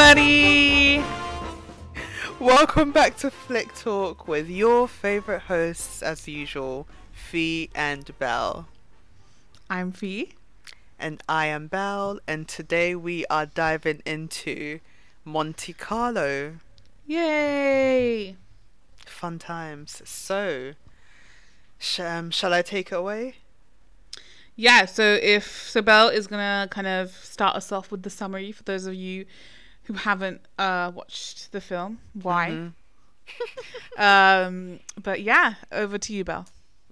[0.00, 1.02] everybody!
[2.38, 8.68] Welcome back to Flick Talk with your favorite hosts, as usual, Fee and Belle.
[9.68, 10.34] I'm Fee.
[11.00, 14.78] And I am Belle, and today we are diving into
[15.24, 16.58] Monte Carlo.
[17.04, 18.36] Yay!
[19.04, 20.00] Fun times.
[20.04, 20.74] So,
[21.76, 23.34] sh- um, shall I take it away?
[24.54, 28.62] Yeah, so if Sabelle is gonna kind of start us off with the summary for
[28.62, 29.26] those of you
[29.88, 32.50] who haven't uh, watched the film, why?
[32.50, 34.00] Mm-hmm.
[34.00, 36.46] um, but yeah, over to you, Belle.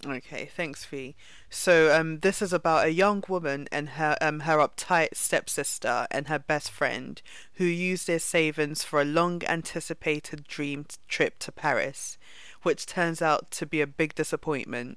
[0.05, 1.15] Okay, thanks, Fee.
[1.51, 6.29] So, um, this is about a young woman and her um her uptight stepsister and
[6.29, 7.21] her best friend
[7.55, 12.17] who use their savings for a long anticipated dream trip to Paris,
[12.63, 14.97] which turns out to be a big disappointment.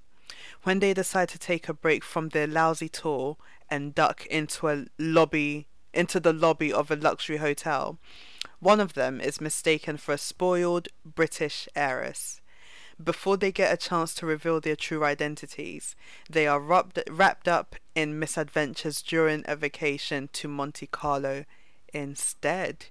[0.64, 3.36] When they decide to take a break from their lousy tour
[3.70, 5.68] and duck into a lobby
[6.00, 8.00] into the lobby of a luxury hotel,
[8.60, 12.40] one of them is mistaken for a spoiled British heiress.
[13.02, 15.96] Before they get a chance to reveal their true identities,
[16.30, 21.44] they are wrapped, wrapped up in misadventures during a vacation to Monte Carlo
[21.94, 22.86] instead.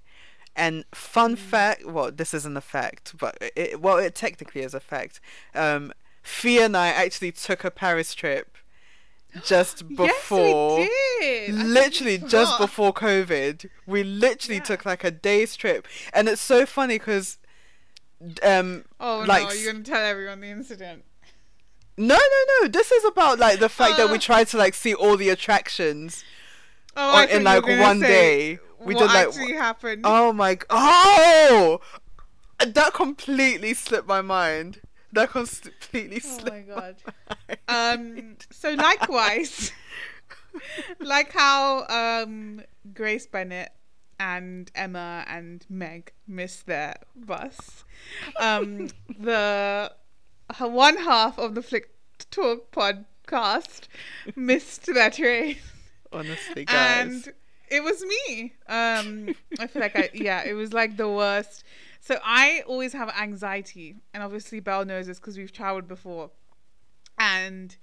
[0.55, 1.39] And fun mm.
[1.39, 5.21] fact, well, this isn't a fact, but it, well, it technically is a fact.
[5.55, 5.93] Um,
[6.23, 8.57] Fee and I actually took a Paris trip
[9.45, 14.63] just before yes, literally just before covid we literally yeah.
[14.63, 15.89] took like a day's trip.
[16.13, 17.39] And it's so funny because
[18.43, 21.05] um oh like, no you're gonna tell everyone the incident.
[21.97, 22.69] No no no.
[22.69, 25.31] This is about like the fact uh, that we tried to like see all the
[25.31, 26.23] attractions
[26.97, 28.59] oh, on, in like one day.
[28.81, 30.03] We did like actually happened.
[30.05, 31.81] Oh my oh!
[32.65, 34.81] That completely slipped my mind
[35.13, 36.69] that completely slipped.
[36.71, 36.97] Oh my god.
[37.69, 38.37] um.
[38.51, 39.73] So likewise,
[41.01, 42.63] like how um
[42.95, 43.71] Grace Bennett
[44.21, 47.85] and Emma and Meg missed their bus,
[48.39, 48.89] um
[49.19, 49.93] the
[50.61, 51.91] one half of the Flick
[52.31, 53.89] Talk podcast
[54.35, 55.57] missed their train.
[56.13, 57.27] Honestly, guys.
[57.27, 57.35] And
[57.71, 58.55] it was me.
[58.67, 61.65] Um, I feel like I yeah, it was like the worst
[62.09, 66.31] so I always have anxiety, and obviously Belle knows this because we've traveled before.
[67.19, 67.77] And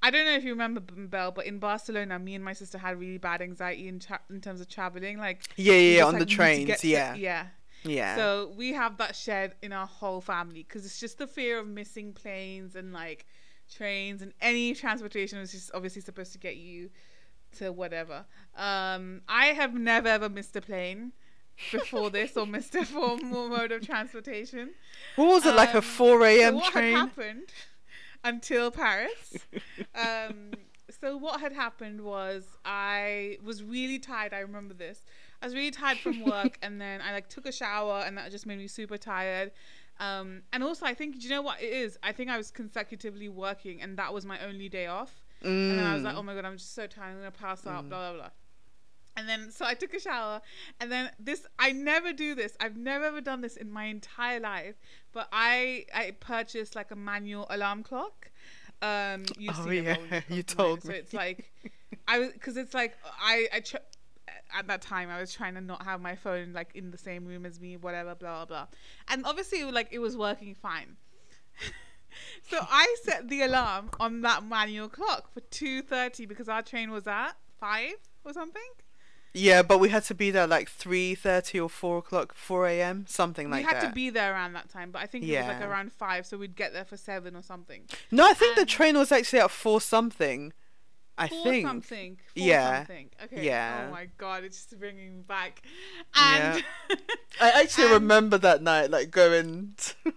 [0.00, 3.00] I don't know if you remember Belle, but in Barcelona, me and my sister had
[3.00, 5.18] really bad anxiety in tra- in terms of traveling.
[5.18, 7.46] Like yeah, yeah, just, on like, the trains, yeah, to, yeah.
[7.82, 8.14] Yeah.
[8.14, 11.66] So we have that shared in our whole family because it's just the fear of
[11.66, 13.26] missing planes and like
[13.68, 16.90] trains and any transportation was just obviously supposed to get you
[17.58, 18.26] to whatever.
[18.56, 21.10] Um, I have never ever missed a plane
[21.70, 24.70] before this or missed a formal mode of transportation.
[25.16, 26.58] What was it um, like a um, four a.m.
[26.60, 26.96] So train?
[26.96, 27.52] Happened
[28.24, 29.36] until Paris?
[29.94, 30.52] um,
[31.00, 34.32] so what had happened was I was really tired.
[34.32, 35.04] I remember this.
[35.40, 38.30] I was really tired from work, and then I like took a shower, and that
[38.30, 39.52] just made me super tired.
[39.98, 41.98] Um, and also, I think do you know what it is?
[42.02, 45.22] I think I was consecutively working, and that was my only day off.
[45.42, 45.70] Mm.
[45.70, 46.18] And then I was like, mm.
[46.18, 47.10] oh my god, I'm just so tired.
[47.10, 47.84] I'm gonna pass out.
[47.84, 47.88] Mm.
[47.88, 48.30] Blah blah blah.
[49.16, 50.40] And then, so I took a shower,
[50.80, 52.56] and then this, I never do this.
[52.60, 54.76] I've never ever done this in my entire life,
[55.12, 58.30] but I, I purchased like a manual alarm clock.
[58.80, 59.96] Um, you oh, yeah,
[60.28, 60.90] you told me.
[60.90, 61.52] So it's like,
[62.08, 63.76] I was, cause it's like, I, I, tr-
[64.56, 67.26] at that time I was trying to not have my phone like in the same
[67.26, 68.66] room as me, whatever, blah, blah, blah.
[69.08, 70.96] And obviously, like, it was working fine.
[72.50, 77.06] so I set the alarm on that manual clock for 2.30 because our train was
[77.06, 77.92] at 5
[78.24, 78.62] or something.
[79.34, 83.06] Yeah, but we had to be there like three thirty or four o'clock, four a.m.
[83.08, 83.72] something like that.
[83.72, 85.44] We had to be there around that time, but I think yeah.
[85.44, 87.82] it was like around five, so we'd get there for seven or something.
[88.10, 90.52] No, I think and the train was actually at four something.
[91.16, 92.16] I four think something.
[92.16, 92.76] Four yeah.
[92.78, 93.10] Something.
[93.24, 93.36] Okay.
[93.38, 93.86] Oh yeah.
[93.88, 95.62] Oh my god, it's just bringing me back.
[96.14, 96.96] And yeah.
[97.40, 99.76] I actually and remember that night, like going.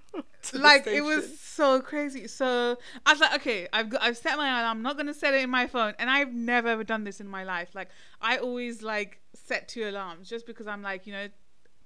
[0.45, 1.23] To, to like it was
[1.55, 2.27] so crazy.
[2.27, 4.77] So I was like, okay, I've got, I've set my alarm.
[4.77, 7.27] I'm not gonna set it in my phone, and I've never ever done this in
[7.27, 7.69] my life.
[7.73, 7.89] Like
[8.21, 11.27] I always like set two alarms just because I'm like, you know,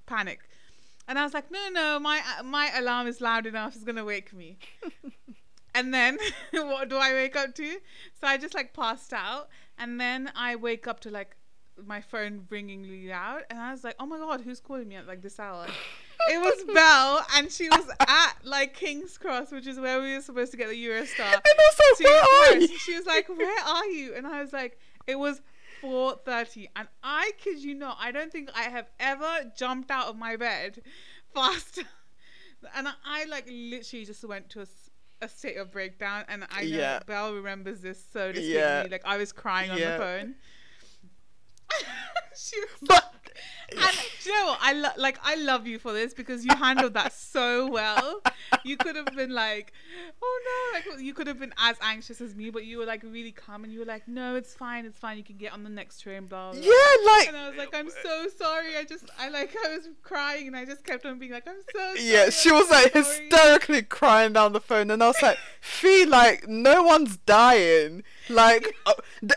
[0.06, 0.40] panic.
[1.08, 3.76] And I was like, no, no, my my alarm is loud enough.
[3.76, 4.58] It's gonna wake me.
[5.76, 6.18] and then
[6.52, 7.78] what do I wake up to?
[8.20, 11.36] So I just like passed out, and then I wake up to like
[11.86, 14.96] my phone ringing really loud, and I was like, oh my god, who's calling me
[14.96, 15.68] at like this hour?
[16.28, 20.22] It was Belle, and she was at like King's Cross, which is where we were
[20.22, 21.34] supposed to get the Eurostar.
[21.34, 22.68] And also, where are you?
[22.68, 25.42] She was like, "Where are you?" And I was like, "It was
[25.82, 30.18] 4:30." And I kid you not, I don't think I have ever jumped out of
[30.18, 30.82] my bed
[31.34, 31.84] faster.
[32.76, 34.66] And I, like literally just went to a,
[35.22, 37.00] a state of breakdown, and I know yeah.
[37.06, 38.54] Belle remembers this so distinctly.
[38.54, 38.88] Yeah.
[38.92, 39.98] Like I was crying on yeah.
[39.98, 40.36] the phone.
[42.36, 43.14] she was But
[43.72, 44.60] and you know what?
[44.62, 48.22] I lo- like I love you for this because you handled that so well.
[48.66, 49.72] You could have been like,
[50.22, 50.42] "Oh
[50.74, 53.32] no!" Like you could have been as anxious as me, but you were like really
[53.32, 55.18] calm and you were like, "No, it's fine, it's fine.
[55.18, 56.52] You can get on the next train." Blah.
[56.54, 56.60] blah.
[56.62, 56.72] yeah,
[57.06, 60.48] like And I was like, "I'm so sorry." I just, I like, I was crying
[60.48, 62.74] and I just kept on being like, "I'm so." Sorry, Yeah, she I'm was so
[62.74, 67.18] like sorry." hysterically crying down the phone, and I was like, "Fee, like no one's
[67.18, 68.94] dying." Like, uh,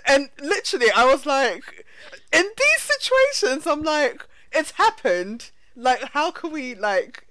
[0.07, 1.85] and literally, I was like,
[2.33, 5.51] in these situations, I'm like, it's happened.
[5.77, 7.27] Like, how can we like,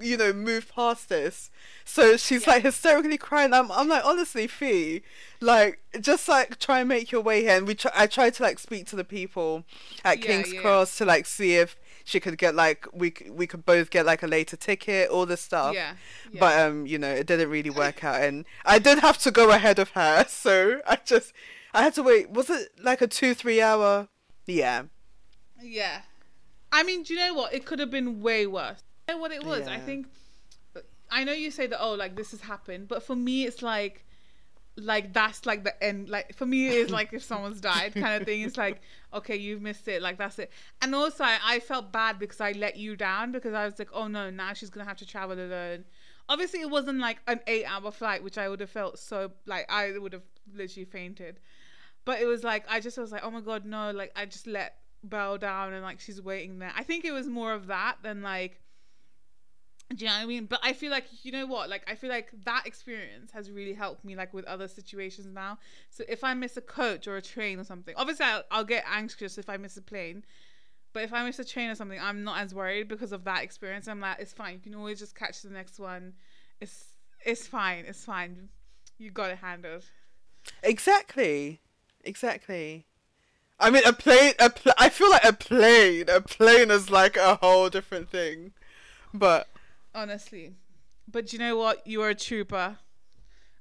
[0.00, 1.50] you know, move past this?
[1.84, 2.52] So she's Yeah.
[2.54, 3.52] like hysterically crying.
[3.52, 5.02] I'm, I'm like, honestly, Fee,
[5.40, 7.56] like, just like try and make your way here.
[7.56, 9.64] And we, try, I tried to like speak to the people
[10.04, 10.60] at Yeah, King's yeah.
[10.60, 14.22] Cross to like see if she could get like we we could both get like
[14.22, 15.74] a later ticket, all this stuff.
[15.74, 15.92] Yeah.
[16.32, 16.40] yeah.
[16.40, 19.50] But um, you know, it didn't really work out, and I did have to go
[19.50, 21.32] ahead of her, so I just
[21.72, 22.30] I had to wait.
[22.30, 24.08] Was it like a two three hour?
[24.46, 24.84] Yeah.
[25.62, 26.02] Yeah.
[26.72, 27.52] I mean, do you know what?
[27.52, 28.82] It could have been way worse.
[29.08, 29.66] You know what it was?
[29.66, 30.06] I think
[31.10, 34.04] I know you say that oh like this has happened, but for me it's like
[34.76, 38.20] like that's like the end like for me it is like if someone's died kind
[38.20, 38.42] of thing.
[38.42, 38.80] It's like,
[39.12, 40.50] okay, you've missed it, like that's it.
[40.80, 43.90] And also I, I felt bad because I let you down because I was like,
[43.92, 45.84] oh no, now she's gonna have to travel alone.
[46.28, 49.70] Obviously it wasn't like an eight hour flight, which I would have felt so like
[49.70, 50.22] I would have
[50.54, 51.40] literally fainted.
[52.04, 53.90] But it was like I just was like, oh my god, no!
[53.90, 56.72] Like I just let Belle down, and like she's waiting there.
[56.76, 58.60] I think it was more of that than like,
[59.94, 60.44] do you know what I mean?
[60.46, 61.68] But I feel like you know what?
[61.68, 65.58] Like I feel like that experience has really helped me like with other situations now.
[65.90, 68.84] So if I miss a coach or a train or something, obviously I'll, I'll get
[68.90, 70.24] anxious if I miss a plane.
[70.92, 73.44] But if I miss a train or something, I'm not as worried because of that
[73.44, 73.86] experience.
[73.86, 74.54] I'm like, it's fine.
[74.54, 76.14] You can always just catch the next one.
[76.60, 76.94] It's
[77.24, 77.84] it's fine.
[77.86, 78.48] It's fine.
[78.98, 79.84] You got it handled.
[80.62, 81.60] Exactly.
[82.04, 82.86] Exactly.
[83.58, 84.34] I mean, a plane.
[84.38, 86.08] A pl- I feel like a plane.
[86.08, 88.52] A plane is like a whole different thing.
[89.12, 89.48] But
[89.94, 90.54] honestly.
[91.10, 91.86] But you know what?
[91.86, 92.78] You are a trooper.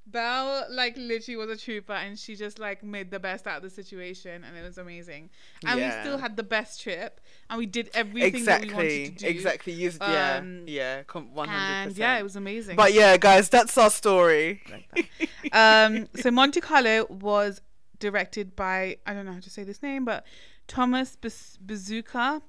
[0.06, 3.62] Belle, like, literally was a trooper, and she just like made the best out of
[3.63, 5.30] the situation, and it was amazing.
[5.63, 5.86] And Yeah.
[5.97, 9.15] we still had the best trip, and we did everything that we wanted exactly, to
[9.19, 9.27] do.
[9.27, 9.74] exactly.
[9.74, 11.97] You, yeah, Um, yeah, one hundred And percent.
[12.00, 12.75] yeah, it was amazing.
[12.75, 14.63] But yeah, guys, that's our story.
[15.51, 17.62] um, so Monte Carlo was
[18.00, 20.25] directed by I don't know how to say this name, but
[20.68, 22.42] Thomas Baz- Bezucha.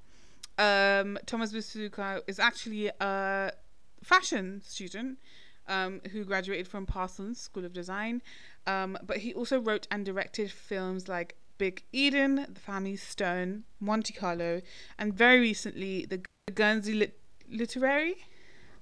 [0.59, 3.53] Um, Thomas Bezucha is actually a
[4.03, 5.19] fashion student
[5.69, 8.21] um, who graduated from Parsons School of Design,
[8.67, 14.13] um, but he also wrote and directed films like Big Eden, The Family Stone, Monte
[14.15, 14.63] Carlo,
[14.99, 16.23] and very recently the
[16.55, 18.17] Guernsey Lit- Literary,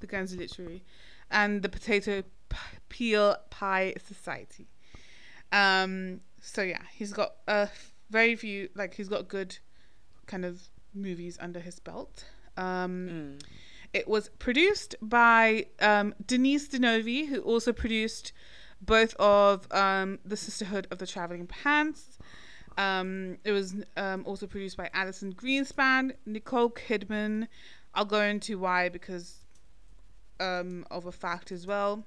[0.00, 0.84] the Guernsey Literary,
[1.30, 2.56] and the Potato P-
[2.88, 4.68] Peel Pie Society.
[5.52, 7.68] Um, so yeah, he's got a
[8.10, 9.58] very few like he's got good
[10.26, 12.24] kind of movies under his belt.
[12.56, 13.42] Um, Mm.
[13.94, 18.32] It was produced by um, Denise Di Novi, who also produced
[18.82, 22.18] both of um, The Sisterhood of the Traveling Pants.
[22.76, 27.48] Um, it was um, also produced by Alison Greenspan, Nicole Kidman.
[27.94, 29.38] I'll go into why because
[30.38, 32.04] um, of a fact as well.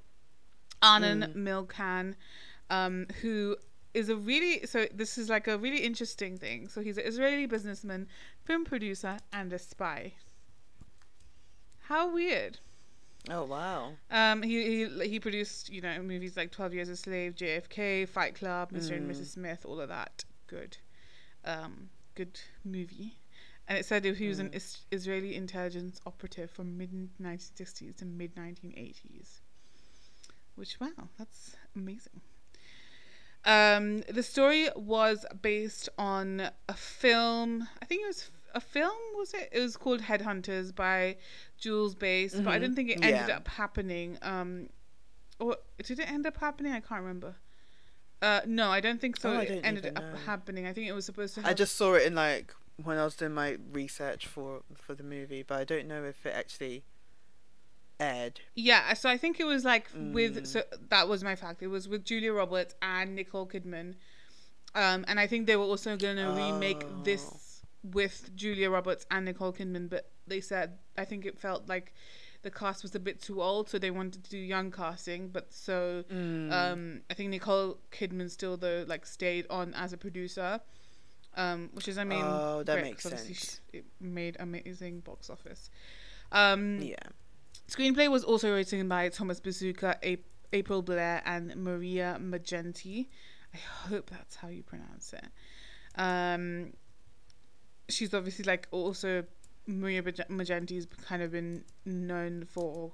[0.83, 2.15] Arnon Milchan,
[2.69, 3.55] um, who
[3.93, 6.67] is a really so this is like a really interesting thing.
[6.67, 8.07] So he's an Israeli businessman,
[8.43, 10.13] film producer, and a spy.
[11.79, 12.59] How weird.
[13.29, 13.91] Oh wow.
[14.09, 18.35] Um, he, he he produced you know movies like Twelve Years a Slave, JFK, Fight
[18.35, 18.97] Club, Mr.
[18.97, 19.27] and Mrs.
[19.27, 20.25] Smith, all of that.
[20.47, 20.77] Good,
[21.45, 23.15] um, good movie.
[23.67, 28.35] And it said he was an is- Israeli intelligence operative from mid 1960s to mid
[28.35, 29.39] 1980s.
[30.55, 32.21] Which wow, that's amazing.
[33.45, 37.67] Um, the story was based on a film.
[37.81, 38.95] I think it was a film.
[39.15, 39.49] Was it?
[39.51, 41.17] It was called Headhunters by
[41.57, 42.61] Jules Bass, but I Mhm.
[42.61, 43.37] didn't think it ended Yeah.
[43.37, 44.17] up happening.
[44.21, 44.69] Um,
[45.39, 46.71] or did it end up happening?
[46.73, 47.35] I can't remember.
[48.21, 49.31] Uh, no, I don't think so.
[49.31, 50.15] Oh, I it don't ended up know.
[50.19, 50.67] happening.
[50.67, 51.47] I think it was supposed to.
[51.47, 55.03] I just saw it in like when I was doing my research for for the
[55.03, 56.83] movie, but I don't know if it actually
[58.01, 58.41] aired.
[58.55, 60.47] Yeah, so I think it was like with Mm.
[60.47, 61.61] so that was my fact.
[61.61, 63.95] It was with Julia Roberts and Nicole Kidman,
[64.75, 67.03] um, and I think they were also going to remake Oh.
[67.03, 71.93] this with Julia Roberts and Nicole Kidman, but they said I think it felt like
[72.43, 75.29] the cast was a bit too old, so they wanted to do young casting.
[75.29, 76.51] But so Mm.
[76.51, 80.59] um, I think Nicole Kidman still though like stayed on as a producer,
[81.35, 83.61] um, which is I mean Oh, that makes sense.
[83.73, 85.69] It made amazing box office.
[86.31, 86.95] Um, yeah.
[87.71, 90.17] Screenplay was also written by Thomas Bezucha, A-
[90.51, 93.07] April Blair, and Maria Maggenti.
[93.53, 95.25] I hope that's how you pronounce it.
[95.95, 96.73] Um,
[97.89, 99.23] she's obviously like also
[99.67, 102.91] Maria Mag- Maggenti's kind of been known for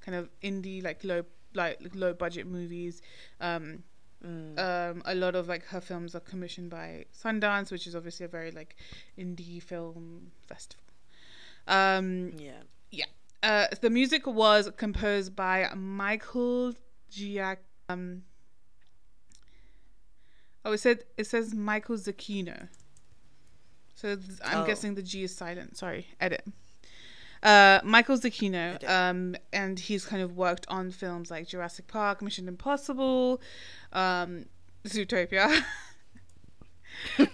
[0.00, 1.22] kind of indie like low
[1.54, 3.02] like low budget movies.
[3.40, 3.84] Um,
[4.22, 4.58] Mm.
[4.58, 8.28] um, a lot of like her films are commissioned by Sundance, which is obviously a
[8.28, 8.76] very like
[9.18, 10.84] indie film festival.
[11.66, 13.06] Um, yeah.
[13.42, 16.74] Uh, the music was composed by Michael
[17.10, 17.58] Giac.
[17.88, 18.22] Um,
[20.64, 22.68] oh, it said it says Michael Giacchino.
[23.94, 24.66] So th- I'm Oh.
[24.66, 25.76] guessing the G is silent.
[25.76, 26.44] Sorry, edit.
[27.42, 32.48] Uh, Michael Giacchino, um, and he's kind of worked on films like Jurassic Park, Mission
[32.48, 33.40] Impossible,
[33.94, 34.44] um,
[34.84, 35.62] Zootopia,
[37.18, 37.26] um,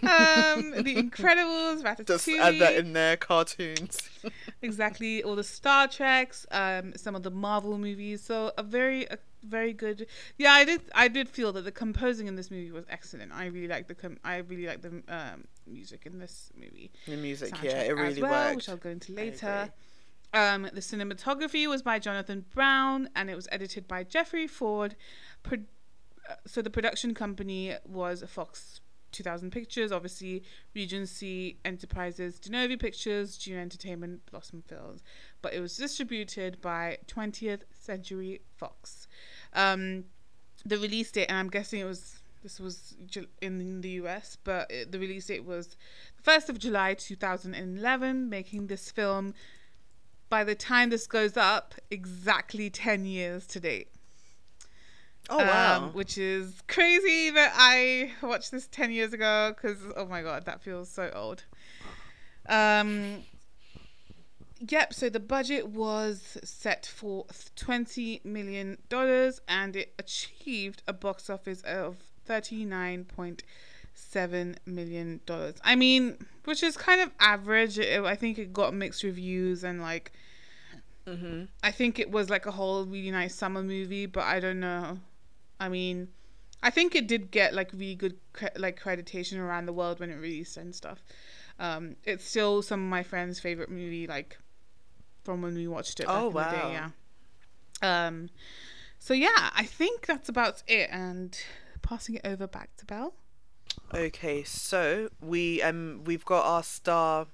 [0.83, 2.07] The Incredibles, Ratatouille.
[2.07, 4.09] Just add that in there, cartoons.
[4.63, 8.23] exactly all the Star Treks, um, some of the Marvel movies.
[8.23, 10.07] So a very, a very good.
[10.39, 10.83] Yeah, I did.
[10.95, 13.33] I did feel that the composing in this movie was excellent.
[13.33, 13.95] I really like the.
[13.95, 16.91] Com- I really like the um, music in this movie.
[17.07, 18.57] the music, soundtrack yeah, it really well, worked.
[18.57, 19.71] which I'll go into later.
[20.35, 24.97] Um, the cinematography was by Jonathan Brown, and it was edited by Jeffrey Ford.
[25.43, 25.59] Pro-
[26.29, 28.81] uh, so the production company was Fox
[29.17, 30.43] 2000 Pictures, obviously
[30.75, 35.03] Regency Enterprises, Di Novi Pictures, Dune Entertainment, Blossom Films,
[35.43, 39.09] but it was distributed by 20th Century Fox.
[39.55, 40.05] Um,
[40.65, 42.95] the release date, and I'm guessing it was this was
[43.43, 45.77] in the US, but it, the release date was
[46.23, 49.35] the 1st of July 2011, making this film,
[50.29, 53.89] by the time this goes up, exactly 10 years to date.
[55.29, 55.87] Oh wow.
[55.87, 60.45] Um, which is crazy that I watched this 10 years ago because, oh my god,
[60.45, 61.45] that feels so old.
[62.49, 63.25] Um,
[64.69, 67.25] yep, so the budget was set for
[67.57, 68.79] $20 million
[69.49, 71.97] and it achieved a box office of
[72.29, 75.21] $39.7 million.
[75.65, 77.79] I mean, which is kind of average.
[77.79, 80.13] It, I think it got mixed reviews and like.
[81.07, 84.61] hmm I think it was like a whole really nice summer movie, but I don't
[84.61, 84.99] know.
[85.59, 86.09] I mean,
[86.63, 90.11] I think it did get like really good cre- like creditation around the world when
[90.11, 91.03] it released and stuff.
[91.59, 94.39] Um, it's still some of my friends' favorite movie, like
[95.25, 96.07] from when we watched it.
[96.07, 96.71] Back Oh, in the day, wow.
[97.83, 98.07] yeah.
[98.07, 98.31] Um,
[98.99, 100.89] so yeah, I think that's about it.
[100.93, 101.39] And
[101.83, 103.15] passing it over back to Belle.
[103.95, 107.27] Okay, so we um we've got our star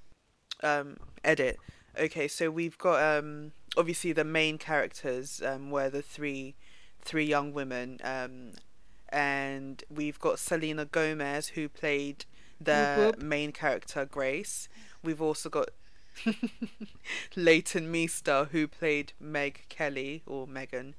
[0.61, 1.57] um edit.
[1.99, 6.55] Okay, so we've got um obviously the main characters um were the three
[7.03, 8.51] three young women um
[9.09, 12.25] and we've got Selena Gomez who played
[12.59, 13.21] the Whoop, whoop.
[13.23, 14.67] main character Grace.
[15.03, 15.69] We've also got
[17.35, 20.95] Leighton Meester who played Meg Kelly or Megan.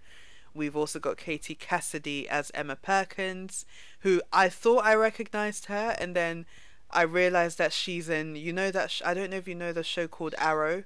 [0.54, 3.66] We've also got Katie Cassidy as Emma Perkins,
[4.00, 6.46] who I thought I recognized her, and then
[6.90, 8.36] I realized that she's in.
[8.36, 10.84] You know that sh- I don't know if you know the show called Arrow.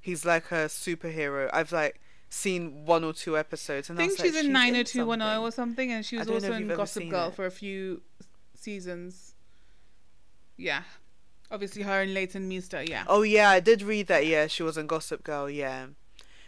[0.00, 1.50] He's like a superhero.
[1.52, 5.38] I've like seen one or two episodes, and I, think she's like, in something." 90210
[5.40, 7.34] or something, and she was also in Gossip Girl it.
[7.34, 8.02] for a few
[8.54, 9.34] seasons.
[10.56, 10.82] Yeah.
[11.50, 13.04] Obviously, her and Leighton Meester, yeah.
[13.06, 14.26] Oh yeah, I did read that.
[14.26, 15.48] Yeah, she was in Gossip Girl.
[15.48, 15.86] Yeah,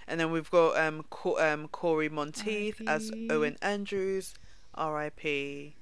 [0.07, 4.35] and then we've got um Co- um Cory Monteith as Owen Andrews,
[4.75, 5.75] R.I.P.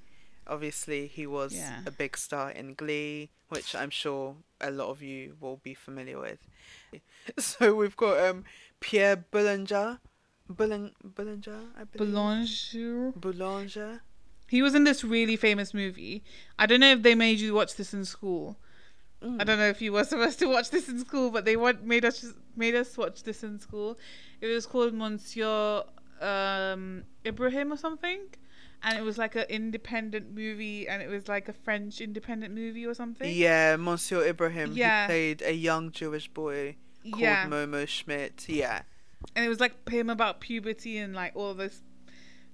[0.47, 1.81] Obviously, he was Yeah.
[1.85, 6.21] a big star in Glee, which I'm sure a lot of you will be familiar
[6.21, 6.39] with.
[7.39, 8.45] So we've got um
[8.81, 9.99] Pierre Boulanger,
[10.49, 12.13] Boulang Boulanger, I believe.
[12.13, 13.13] Boulanger.
[13.17, 14.01] Boulanger.
[14.49, 16.25] He was in this really famous movie.
[16.59, 18.57] I don't know if they made you watch this in school.
[19.23, 19.41] Mm.
[19.41, 21.85] I don't know if you were supposed to watch this in school, but they want,
[21.85, 23.99] made us made us watch this in school.
[24.41, 25.83] It was called Monsieur
[26.21, 28.21] um, Ibrahim or something,
[28.83, 32.87] and it was like an independent movie, and it was like a French independent movie
[32.87, 33.31] or something.
[33.35, 34.73] Yeah, Monsieur Ibrahim.
[34.73, 35.03] Yeah.
[35.03, 36.77] He played a young Jewish boy
[37.11, 37.47] called yeah.
[37.47, 38.47] Momo Schmidt.
[38.49, 38.83] Yeah.
[39.35, 41.83] and it was like him about puberty and like all this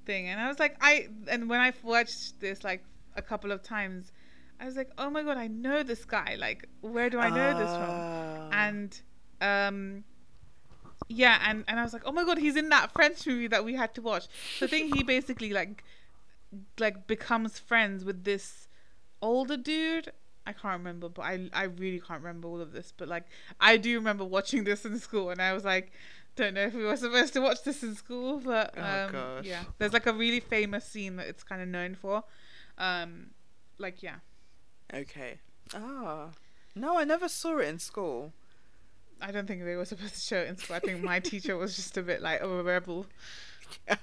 [0.06, 2.82] thing and i was like i and when i watched this like
[3.16, 4.12] a couple of times
[4.60, 7.58] i was like oh my god i know this guy like where do i know
[7.58, 8.48] this from Ah.
[8.52, 9.00] and
[9.40, 10.04] um
[11.08, 13.64] yeah and and i was like oh my god he's in that french movie that
[13.64, 14.26] we had to watch
[14.58, 15.84] so i think he basically like
[16.78, 18.68] like becomes friends with this
[19.22, 20.12] older dude
[20.46, 23.24] i can't remember but i i really can't remember all of this but like
[23.60, 25.92] i do remember watching this in school and i was like
[26.36, 29.44] don't know if we were supposed to watch this in school but Oh, um gosh.
[29.44, 32.24] yeah there's like a really famous scene that it's kind of known for
[32.78, 33.30] um
[33.78, 34.16] like yeah
[34.92, 35.38] Okay.
[35.74, 36.28] Ah.
[36.76, 38.32] No, I never saw it in school.
[39.20, 40.76] I don't think they were supposed to show it in school.
[40.76, 43.06] I think my teacher was just a bit like oh, a rebel.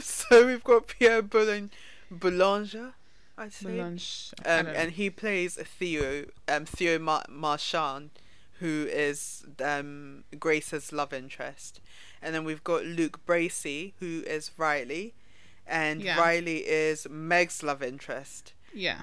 [0.00, 1.70] So we've got Pierre Boulang-
[2.10, 2.94] Boulanger,
[3.42, 3.68] I'd say.
[3.70, 4.32] Melange.
[4.44, 8.10] Um, and he plays Theo, um, Theo Mar- Marchand,
[8.60, 11.80] who is um, Grace's love interest.
[12.22, 15.14] And then we've got Luke Bracey, who is Riley,
[15.66, 16.18] and Yeah.
[16.18, 18.52] Riley is Meg's love interest.
[18.72, 19.02] Yeah.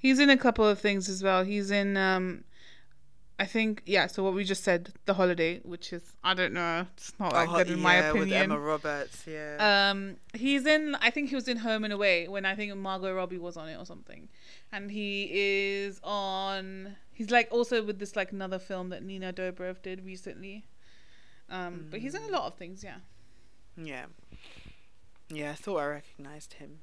[0.00, 1.44] He's in a couple of things as well.
[1.44, 2.44] He's in um
[3.40, 6.86] I think yeah, so what we just said, The Holiday, which is I don't know,
[6.96, 8.42] it's not that Oh, good in my yeah, with opinion.
[8.50, 9.90] Emma Roberts, yeah.
[9.90, 10.96] Um, he's in.
[11.00, 13.68] I think he was in Home and Away when I think Margot Robbie was on
[13.68, 14.28] it or something,
[14.72, 16.96] and he is on.
[17.12, 20.64] He's like also with this like another film that Nina Dobrev did recently.
[21.50, 22.96] Um, but he's in a lot of things, yeah.
[23.76, 24.06] Yeah.
[25.30, 26.80] Yeah, I thought I recognised him.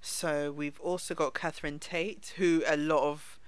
[0.00, 3.38] So we've also got Catherine Tate, who a lot of,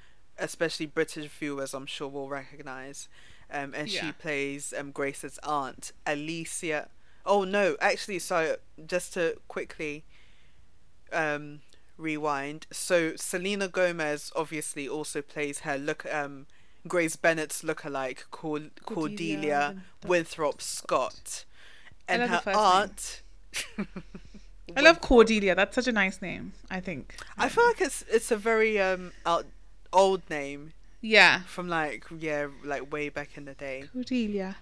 [0.43, 3.09] especially British viewers, I'm sure will recognise.
[3.51, 4.01] Um, and Yeah.
[4.07, 6.89] she plays um, Grace's aunt, Alicia.
[7.25, 8.57] Oh no, actually, so
[8.87, 10.05] just to quickly
[11.13, 11.61] um,
[11.97, 12.67] rewind.
[12.73, 16.47] So Selena Gomez obviously also plays her look um,
[16.89, 21.45] Grace Bennett's lookalike, Cord- Cordelia, Cordelia Winthrop Scott,
[22.09, 23.23] and her aunt.
[24.77, 25.55] I love Cordelia.
[25.55, 26.53] That's such a nice name.
[26.71, 27.15] I think.
[27.37, 29.45] I feel like it's it's a very um out,
[29.93, 31.41] old name Yeah.
[31.43, 33.85] from like yeah like way back in the day.
[33.93, 34.57] Cordelia.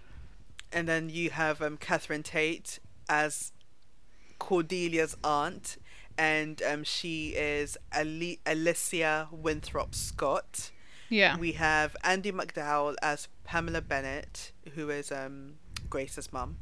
[0.73, 3.53] And then you have um Catherine Tate as
[4.39, 5.77] Cordelia's aunt,
[6.17, 10.71] and um she is Ali- Alicia Winthrop Scott.
[11.09, 11.37] Yeah.
[11.37, 15.55] We have Andie MacDowell as Pamela Bennett, who is um
[15.89, 16.59] Grace's mum.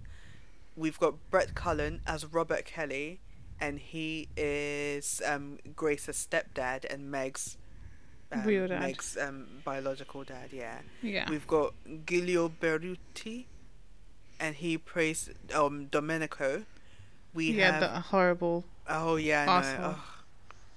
[0.76, 3.20] We've got Brett Cullen as Robert Kelly,
[3.60, 7.56] and he is um Grace's stepdad and Meg's
[8.32, 8.80] um, Real dad.
[8.80, 10.50] Meg's um biological dad.
[10.52, 10.78] Yeah.
[11.02, 11.28] yeah.
[11.30, 11.74] We've got
[12.06, 13.44] Giulio Berruti,
[14.38, 16.64] and he plays um Domenico.
[17.34, 17.72] We yeah.
[17.72, 18.64] have The horrible.
[18.88, 19.52] oh yeah, I know.
[19.52, 19.94] asshole.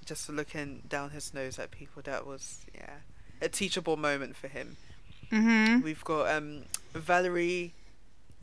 [0.05, 2.01] Just looking down his nose at people.
[2.01, 2.97] That was yeah,
[3.41, 4.77] a teachable moment for him.
[5.31, 5.81] Mm-hmm.
[5.83, 7.73] We've got um Valerie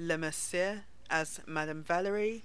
[0.01, 2.43] Lemercier as Madame Valerie.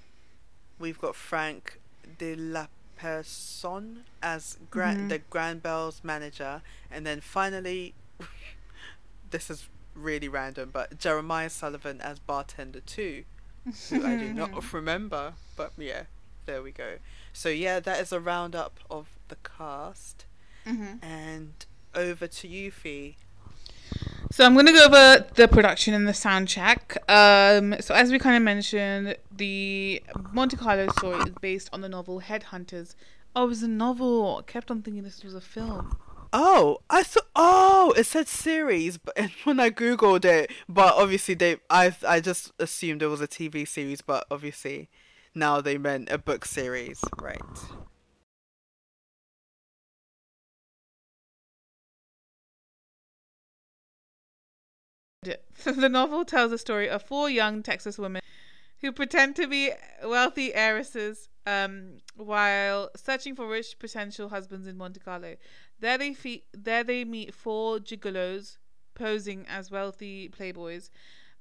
[0.79, 1.79] We've got Frank
[2.17, 2.67] de la
[3.07, 5.09] Personne as Gra- Mhm.
[5.09, 7.93] the Grand Bells manager, and then finally,
[9.29, 13.25] this is really random, but Jeremiah Sullivan as bartender too,
[13.89, 16.03] who I do not remember, but yeah,
[16.45, 16.99] there we go.
[17.33, 20.25] So yeah, that is a roundup of the cast,
[20.65, 21.03] Mm-hmm.
[21.03, 21.53] and
[21.93, 23.17] over to you, Fee.
[24.33, 26.97] So I'm going to go over the production and the soundtrack.
[27.07, 31.87] Um, so as we kind of mentioned, the Monte Carlo story is based on the
[31.87, 32.95] novel Headhunters.
[33.35, 34.37] Oh, it was a novel.
[34.39, 35.95] I kept on thinking this was a film.
[36.33, 37.27] Oh, I thought.
[37.35, 42.53] Oh, it said series, but when I googled it, but obviously they, I, I just
[42.57, 44.89] assumed it was a TV series, but obviously
[45.35, 47.39] now they meant a book series, right?
[55.63, 58.21] the novel tells the story of four young Texas women
[58.81, 59.71] who pretend to be
[60.03, 65.35] wealthy heiresses um, while searching for rich potential husbands in Monte Carlo.
[65.79, 66.15] There they
[66.53, 68.57] there they meet four gigolos
[68.95, 70.89] posing as wealthy playboys.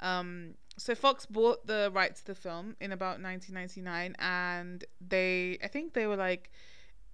[0.01, 5.69] Um, so Fox bought the rights to the film in about 1999, and they I
[5.69, 6.51] think they were like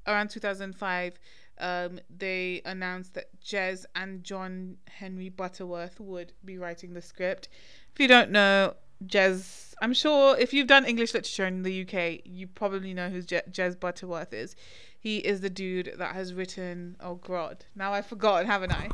[0.07, 1.19] around 2005.
[1.61, 7.49] Um, they announced that Jez and John Henry Butterworth would be writing the script.
[7.93, 12.21] If you don't know, Jez, I'm sure if you've done English literature in the UK,
[12.25, 14.57] you probably know who Je- Jez Butterworth is.
[14.99, 16.97] He is the dude that has written.
[17.01, 18.89] Oh God, now I've forgotten, haven't I?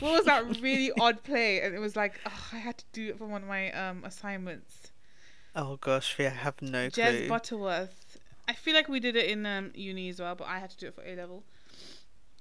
[0.00, 1.60] What was that really odd play?
[1.60, 4.04] And it was like, oh, I had to do it for one of my um
[4.04, 4.92] assignments.
[5.54, 7.28] Oh gosh, we have no Jez clue.
[7.28, 8.18] Butterworth.
[8.48, 10.76] I feel like we did it in um, uni as well, but I had to
[10.76, 11.42] do it for A level.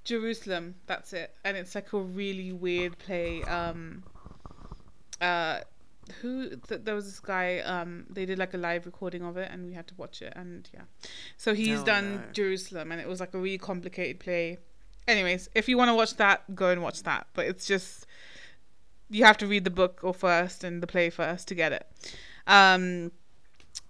[0.05, 3.43] Jerusalem, that's it, and it's like a really weird play.
[3.43, 4.03] Um,
[5.21, 5.59] uh,
[6.21, 7.59] who th- there was this guy.
[7.59, 10.33] Um, they did like a live recording of it, and we had to watch it,
[10.35, 10.81] and yeah.
[11.37, 12.21] So he's Oh, done no.
[12.31, 14.59] Jerusalem, and it was like a really complicated play.
[15.07, 17.27] Anyways, if you want to watch that, go and watch that.
[17.33, 18.05] But it's just
[19.09, 21.87] you have to read the book or first and the play first to get it.
[22.47, 23.11] Um,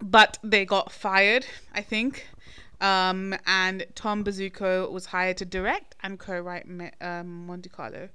[0.02, 2.26] but they got fired, I think.
[2.80, 6.66] Um, and Tom Bezucha was hired to direct and co-write
[7.00, 8.08] um, Monte Carlo.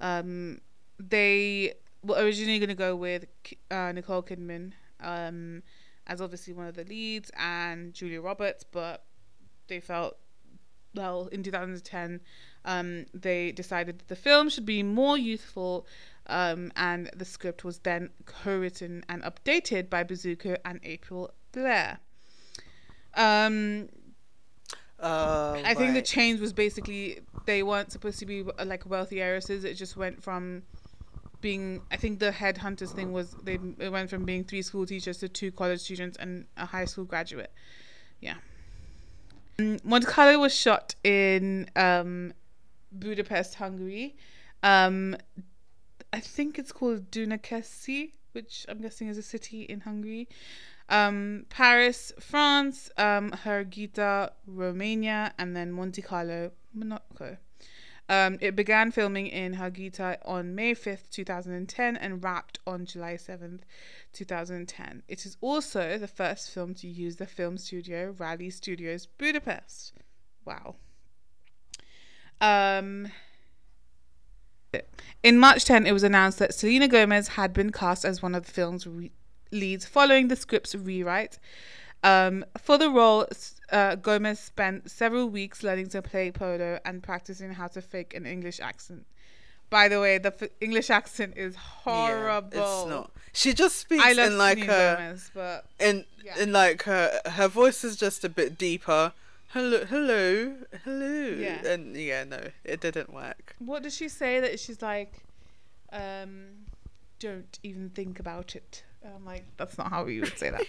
[0.00, 0.60] Um,
[0.98, 3.24] they were originally going to go with
[3.70, 5.62] uh, Nicole Kidman um,
[6.06, 9.04] as obviously one of the leads and Julia Roberts, but
[9.68, 10.18] they felt
[10.94, 12.20] well in 2010
[12.64, 15.86] um, they decided that the film should be more youthful
[16.26, 21.98] um, and the script was then co-written and updated by Bezucha and April Blair.
[23.16, 23.88] Um,
[25.04, 29.64] Uh, I think the change was basically they weren't supposed to be like wealthy heiresses.
[29.64, 30.62] It just went from
[31.42, 31.82] being.
[31.90, 35.28] I think the headhunters thing was they it went from being three school teachers to
[35.28, 37.52] two college students and a high school graduate.
[38.20, 38.36] Yeah.
[39.58, 42.32] Mm, Monte Carlo was shot in um,
[42.90, 44.16] Budapest, Hungary.
[44.62, 45.16] Um,
[46.14, 50.28] I think it's called Dunakeszi, which I'm guessing is a city in Hungary.
[50.88, 57.38] Um, Paris, France, um, Harghita, Romania, and then Monte Carlo, Monaco.
[58.08, 63.60] Um, it began filming in Harghita on May 5th, 2010, and wrapped on July 7th,
[64.12, 65.02] 2010.
[65.08, 69.94] It is also the first film to use the film studio Raleigh Studios Budapest.
[70.44, 70.76] Wow.
[72.42, 73.10] Um,
[75.22, 78.44] in March 10, it was announced that Selena Gomez had been cast as one of
[78.44, 79.12] the film's re-
[79.54, 81.38] leads following the script's rewrite.
[82.02, 83.26] Um, for the role,
[83.72, 88.26] uh, Gomez spent several weeks learning to play polo and practicing how to fake an
[88.26, 89.06] English accent.
[89.70, 92.50] By the way, the f- English accent is horrible.
[92.58, 93.10] Yeah, it's not.
[93.32, 96.38] She just speaks I love in like her Gomez, but in Yeah.
[96.38, 99.12] in like her her voice is just a bit deeper.
[99.48, 101.28] Hello, hello, hello.
[101.38, 101.66] Yeah.
[101.66, 103.56] And yeah, no, it didn't work.
[103.58, 105.12] what does she say that she's like,
[105.92, 106.66] um,
[107.18, 108.84] don't even think about it?
[109.04, 110.62] I'm like, that's not how we would say that.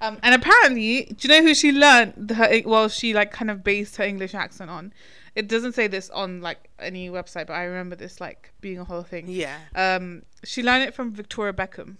[0.00, 2.60] um, and apparently, do you know who she learned her?
[2.64, 4.92] Well, she like kind of based her English accent on.
[5.34, 8.84] It doesn't say this on like any website, but I remember this like being a
[8.84, 9.26] whole thing.
[9.28, 9.58] Yeah.
[9.74, 11.96] Um, she learned it from Victoria Beckham.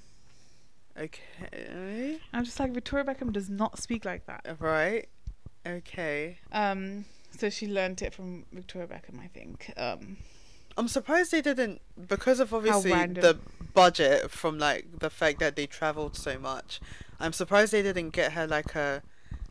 [0.98, 2.18] Okay.
[2.33, 4.57] I'm just like Victoria Beckham does not speak like that.
[4.61, 5.09] Right.
[5.66, 6.38] Okay.
[6.53, 7.05] Um,
[7.37, 9.72] so she learned it from Victoria Beckham, I think.
[9.77, 10.18] Um,
[10.76, 13.38] I'm surprised they didn't because of obviously the
[13.74, 16.80] budget from like the fact that they traveled so much.
[17.20, 19.02] I'm surprised they didn't get her like a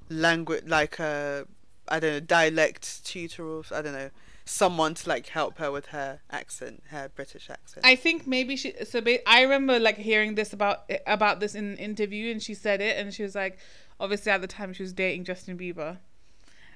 [0.09, 1.45] language like a
[1.87, 4.09] I don't know dialect tutor or I don't know
[4.45, 7.85] someone to like help her with her accent, her British accent.
[7.85, 8.73] I think maybe she.
[8.83, 12.53] So ba- I remember like hearing this about about this in an interview, and she
[12.53, 13.57] said it, and she was like,
[13.99, 15.97] obviously at the time she was dating Justin Bieber,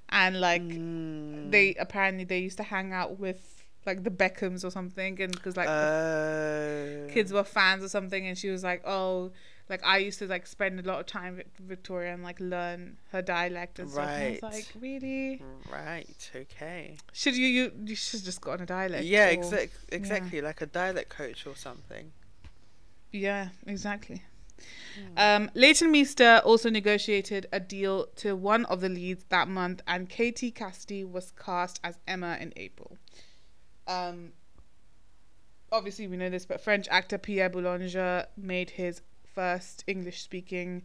[0.09, 1.51] and like Mm.
[1.51, 3.56] they apparently they used to hang out with
[3.87, 8.27] like the Beckhams or something, and because like the Uh, kids were fans or something,
[8.27, 9.31] and she was like, oh.
[9.69, 12.95] Like I used to like spend a lot of time with Victoria and like learn
[13.11, 14.07] her dialect and stuff.
[14.07, 15.41] And I was like, really?
[15.69, 16.31] Right.
[16.33, 16.95] Okay.
[17.11, 19.03] Should you you you should just gotten a dialect?
[19.03, 19.27] Yeah.
[19.27, 19.73] or- Exact.
[19.91, 20.39] Exactly.
[20.39, 22.13] Like a dialect coach or something.
[23.11, 24.23] Yeah, exactly.
[25.17, 30.07] Um, Leighton Meester also negotiated a deal to one of the leads that month, and
[30.07, 32.97] Katie Cassidy was cast as Emma in April.
[33.87, 34.33] Um,
[35.71, 39.01] obviously, we know this, but French actor Pierre Boulanger made his
[39.33, 40.83] first English speaking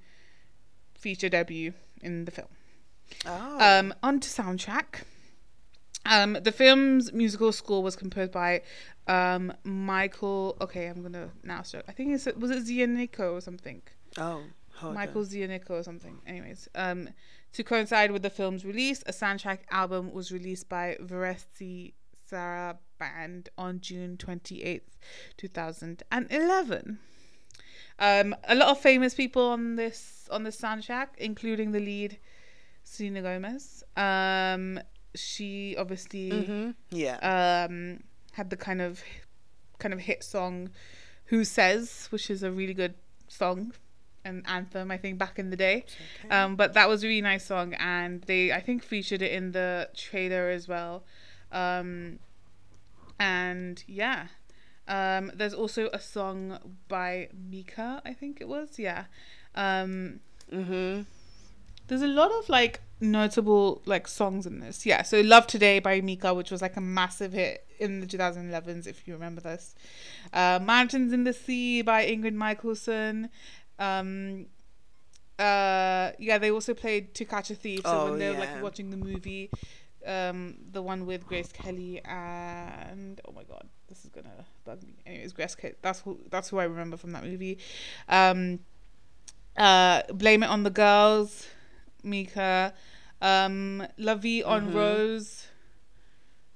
[0.95, 2.49] feature debut in the film.
[3.27, 3.59] Oh.
[3.61, 5.03] Um, on to soundtrack.
[6.05, 8.62] Um, the film's musical score was composed by
[9.07, 10.57] um, Michael.
[10.61, 11.85] Okay, I'm gonna now start.
[11.88, 13.83] I think it's was it Zianico or something.
[14.19, 14.43] oh.
[14.83, 15.25] Michael.
[15.25, 16.19] Zianico or something.
[16.27, 17.09] Anyways, um,
[17.53, 21.93] to coincide with the film's release, a soundtrack album was released by Veresti
[22.27, 24.83] Sarah Band on June 28th,
[25.37, 26.99] 2011.
[27.99, 32.19] Um, a lot of famous people on this on this soundtrack, including the lead
[32.85, 33.83] Selena Gomez.
[33.97, 34.81] Um,
[35.15, 36.75] she obviously Mhm.
[36.91, 37.17] Yeah.
[37.67, 39.03] um, had the kind of
[39.79, 40.71] kind of hit song
[41.27, 42.95] "Who Says," which is a really good
[43.29, 43.73] song
[44.25, 44.91] and anthem.
[44.93, 45.85] I think back in the day.
[46.25, 46.29] okay.
[46.35, 49.51] Um, but that was a really nice song, and they I think featured it in
[49.53, 51.05] the trailer as well.
[51.51, 52.19] Um,
[53.22, 54.26] and yeah,
[54.88, 56.58] um, there's also a song
[56.88, 58.02] by Mika.
[58.04, 59.04] I think it was yeah.
[59.54, 60.18] Um,
[60.52, 61.06] mhm.
[61.87, 64.85] there's a lot of like notable like songs in this.
[64.85, 68.88] Yeah, so Love Today by Mika, which was like a massive hit in the 2011s,
[68.88, 69.76] if you remember this.
[70.32, 73.28] Uh, Mountains in the Sea by Ingrid Michaelson.
[73.78, 74.46] Um,
[75.38, 77.82] uh, yeah, they also played To Catch a Thief.
[77.85, 78.54] So Oh, when they were yeah.
[78.54, 79.50] like watching the movie,
[80.07, 84.95] um, the one with Grace Kelly and oh my god, this is gonna bug me.
[85.07, 85.75] Anyways, Grace Kelly.
[85.83, 86.19] That's who.
[86.31, 87.59] That's who I remember from that movie.
[88.09, 88.61] Um,
[89.57, 91.47] uh, Blame It on the Girls,
[92.03, 92.73] Mika,
[93.21, 94.75] um, La Vie en Mhm.
[94.75, 95.47] Rose,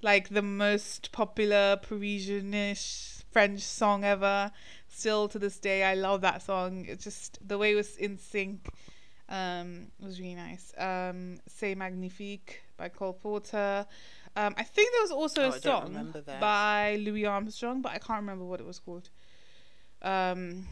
[0.02, 4.50] like the most popular Parisianish French song ever.
[4.88, 6.86] Still to this day, I love that song.
[6.86, 8.68] It's just the way it was in sync
[9.28, 10.72] um, was really nice.
[10.78, 13.86] Um, C'est Magnifique by Cole Porter.
[14.36, 18.20] Um, I think there was also Oh, a song by Louis Armstrong, but I can't
[18.20, 19.08] remember what it was called.
[20.02, 20.66] Um,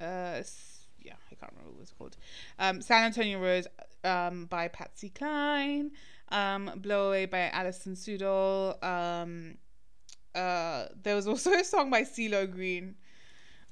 [0.00, 0.42] uh,
[1.00, 2.16] yeah, I can't remember what it was called.
[2.58, 3.66] Um, San Antonio Rose
[4.02, 5.90] um, by Patsy Cline.
[6.30, 8.82] Um, Blow Away by Alison Sudol.
[8.82, 9.58] Um,
[10.34, 12.96] uh, there was also a song by CeeLo Green,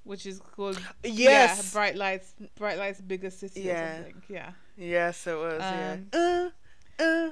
[0.04, 1.58] which is called Yes.
[1.58, 3.72] yeah, Bright Lights, Bright Lights, Bigger City Yeah.
[3.82, 4.22] or something.
[4.28, 4.50] Yeah.
[4.76, 5.62] Yes, it was.
[5.62, 6.48] Um, yeah.
[7.00, 7.30] Uh, uh,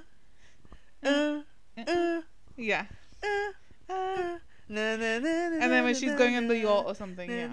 [1.05, 1.41] uh,
[1.87, 2.21] uh,
[2.57, 2.87] Yeah.
[3.23, 3.27] uh,
[3.91, 6.95] Uh, uh, na, na, na, na, and then when she's going on the yacht or
[6.95, 7.53] something, yeah.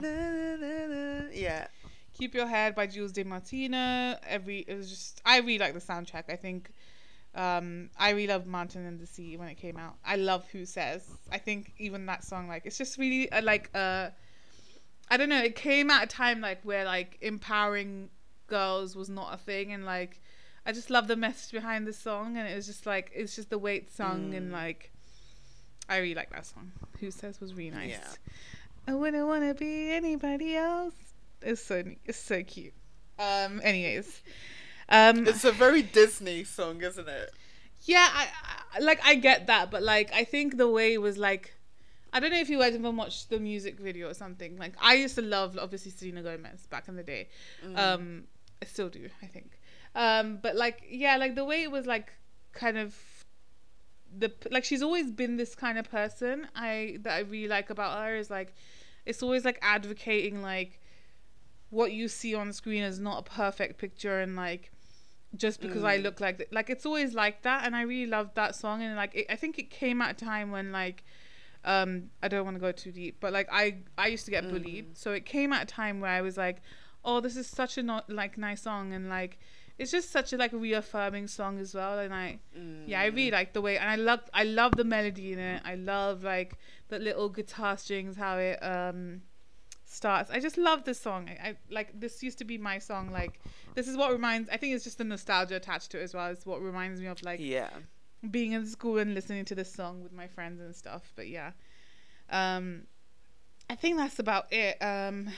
[1.33, 1.67] Yeah.
[2.13, 4.15] Keep Your Head by Jules De Martino.
[4.27, 6.25] Every it was just I really like the soundtrack.
[6.29, 6.69] I think
[7.35, 9.95] um I really loved Mountain and the Sea when it came out.
[10.05, 11.03] I love Who Says.
[11.31, 14.09] I think even that song like it's just really uh, like uh
[15.09, 18.09] I don't know, it came at a time like where like empowering
[18.47, 20.21] girls was not a thing and like
[20.65, 23.49] I just love the message behind the song and it was just like it's just
[23.49, 24.53] the way it's sung and Mm.
[24.53, 24.91] like
[25.87, 26.71] I really like that song.
[26.99, 27.89] Who Says was really nice.
[27.91, 28.07] Yeah.
[28.87, 30.93] I wouldn't want to be anybody else.
[31.41, 32.73] It's so it's so cute.
[33.17, 33.59] Um.
[33.63, 34.21] Anyways,
[34.89, 35.27] um.
[35.27, 37.31] It's a very Disney song, isn't it?
[37.83, 38.07] Yeah.
[38.11, 38.27] I,
[38.75, 41.55] I like I get that, but like I think the way it was like,
[42.13, 44.57] I don't know if you guys ever watched the music video or something.
[44.57, 47.29] Like I used to love obviously Selena Gomez back in the day.
[47.75, 48.23] Um.
[48.61, 49.09] I still do.
[49.21, 49.59] I think.
[49.95, 50.39] Um.
[50.41, 52.11] But like yeah, like the way it was like
[52.53, 52.95] kind of
[54.17, 57.95] the like she's always been this kind of person i that i really like about
[58.03, 58.55] her is like
[59.05, 60.79] it's always like advocating like
[61.69, 64.71] what you see on screen is not a perfect picture and like
[65.35, 66.03] just because i Mm.
[66.03, 68.95] look like th- like it's always like that and i really loved that song and
[68.95, 71.03] like it, i think it came at a time when like
[71.65, 74.47] um i don't want to go too deep but like i i used to get
[74.49, 76.61] bullied so it came at a time where i was like
[77.03, 79.37] oh this is such a not like nice song and like
[79.77, 82.39] it's just such a like reaffirming song as well and i
[82.85, 85.61] yeah, I really like the way, and I love, I love the melody in it.
[85.63, 86.55] I love like
[86.87, 89.21] the little guitar strings, how it um
[89.85, 90.31] starts.
[90.31, 91.29] I just love this song.
[91.29, 93.11] I, I like this used to be my song.
[93.11, 93.39] Like
[93.75, 94.49] this is what reminds.
[94.49, 96.27] I think it's just the nostalgia attached to it as well.
[96.31, 97.69] It's what reminds me of like Yeah.
[98.29, 101.11] Being in school and listening to this song with my friends and stuff.
[101.15, 101.51] But yeah,
[102.29, 102.83] um,
[103.69, 104.77] I think that's about it.
[104.81, 105.29] Um,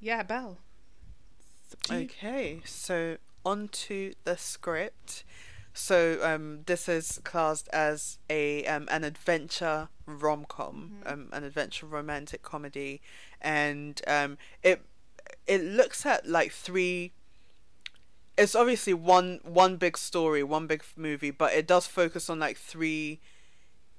[0.00, 0.58] yeah, Belle.
[1.64, 2.04] It's up to you.
[2.04, 5.24] Okay, so on to the script.
[5.76, 11.86] So um, this is classed as a um, an adventure rom com, um, an adventure
[11.86, 13.02] romantic comedy,
[13.40, 14.82] and um, it
[15.48, 17.12] it looks at like three.
[18.36, 22.56] It's obviously one one big story, one big movie, but it does focus on like
[22.56, 23.20] three,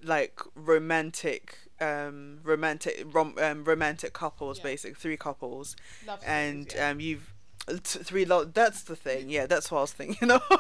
[0.04, 4.64] like romantic, um, romantic rom- um, romantic couples, Yeah.
[4.64, 6.90] basically three couples Love stories, and yeah.
[6.90, 7.34] um, you've
[7.84, 9.30] t- three lo- That's the thing.
[9.30, 10.30] Yeah, that's what I was thinking.
[10.32, 10.42] of.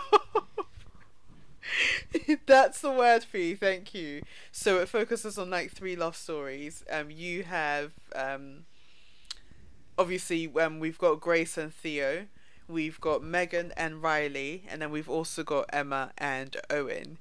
[2.45, 3.57] that's the word for you.
[3.57, 4.21] Thank you.
[4.51, 6.83] So it focuses on like three love stories.
[6.89, 8.65] Um, you have um,
[9.97, 12.27] obviously um, we've got Grace and Theo.
[12.67, 17.17] We've got Megan and Riley, and then we've also got Emma and Owen.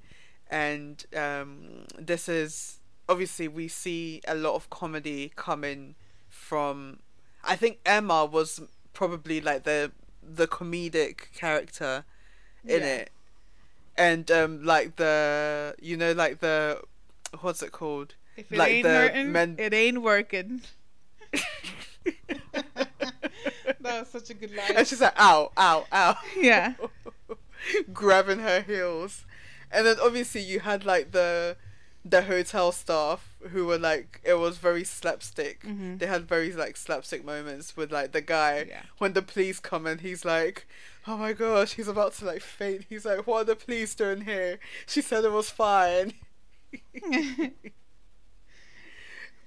[0.50, 2.78] And um, this is
[3.08, 5.94] obviously we see a lot of comedy coming
[6.28, 7.00] from.
[7.42, 8.60] I think Emma was
[8.94, 12.04] probably like the the comedic character
[12.64, 12.86] in Yeah.
[12.86, 13.10] it,
[13.96, 16.80] and um, like the you know like the
[17.40, 18.14] what's it called?
[18.36, 20.62] If it like ain't the hurting, men- it ain't working.
[23.80, 24.76] that was such a good line.
[24.76, 26.16] And she's like, ow, ow, ow.
[26.36, 26.74] Yeah.
[27.92, 29.24] Grabbing her heels.
[29.70, 31.56] And then obviously you had like the
[32.06, 35.62] the hotel staff who were like it was very slapstick.
[35.64, 35.98] Mhm.
[35.98, 38.82] They had very like slapstick moments with like the guy Yeah.
[38.98, 40.66] when the police come and he's like,
[41.06, 42.84] Oh my gosh, he's about to like faint.
[42.88, 44.58] He's like, What are the police doing here?
[44.86, 46.12] She said it was fine.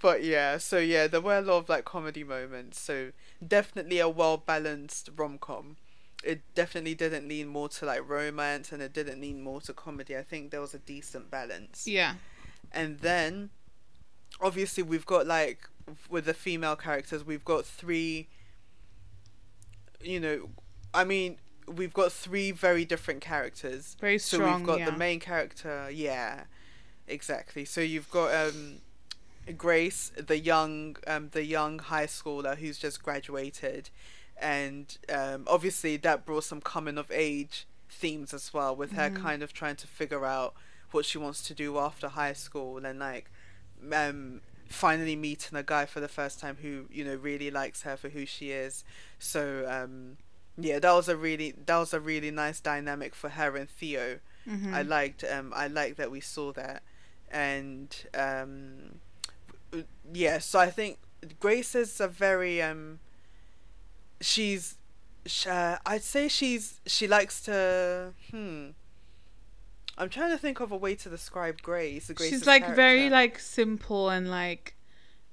[0.01, 2.80] But yeah, so yeah, there were a lot of like comedy moments.
[2.80, 3.12] So
[3.45, 5.78] definitely a well balanced rom com.
[6.23, 10.17] It definitely didn't lean more to like romance and it didn't lean more to comedy.
[10.17, 11.88] I think there was a decent balance.
[11.88, 12.15] yeah.
[12.71, 13.50] And then
[14.41, 15.69] obviously we've got like
[16.10, 18.28] with the female characters, we've got three
[20.02, 20.50] you know,
[20.93, 23.95] I mean, we've got three very different characters.
[24.00, 24.60] Very So strong.
[24.60, 24.89] we've got yeah.
[24.91, 26.43] the main character, yeah,
[27.08, 27.65] exactly.
[27.65, 28.82] So you've got um,
[29.55, 33.89] Grace, the young um, the young high schooler who's just graduated,
[34.38, 39.15] and um, obviously that brought some coming of age themes as well, with her Mhm.
[39.15, 40.53] kind of trying to figure out
[40.91, 43.29] what she wants to do after high school and like
[43.93, 47.95] um finally meeting a guy for the first time who you know really likes her
[47.97, 48.83] for who she is
[49.19, 50.17] so um
[50.57, 54.19] yeah that was a really that was a really nice dynamic for her and theo
[54.47, 54.73] Mhm.
[54.73, 56.83] I liked um I liked that we saw that
[57.29, 58.99] and um
[60.13, 60.99] yeah so I think
[61.39, 62.99] Grace is a very um
[64.21, 64.77] she's
[65.25, 68.69] sh- uh, I'd say she's she likes to hmm
[69.97, 72.12] I'm trying to think of a way to describe Grace.
[72.12, 74.75] Grace's She's like very like simple and like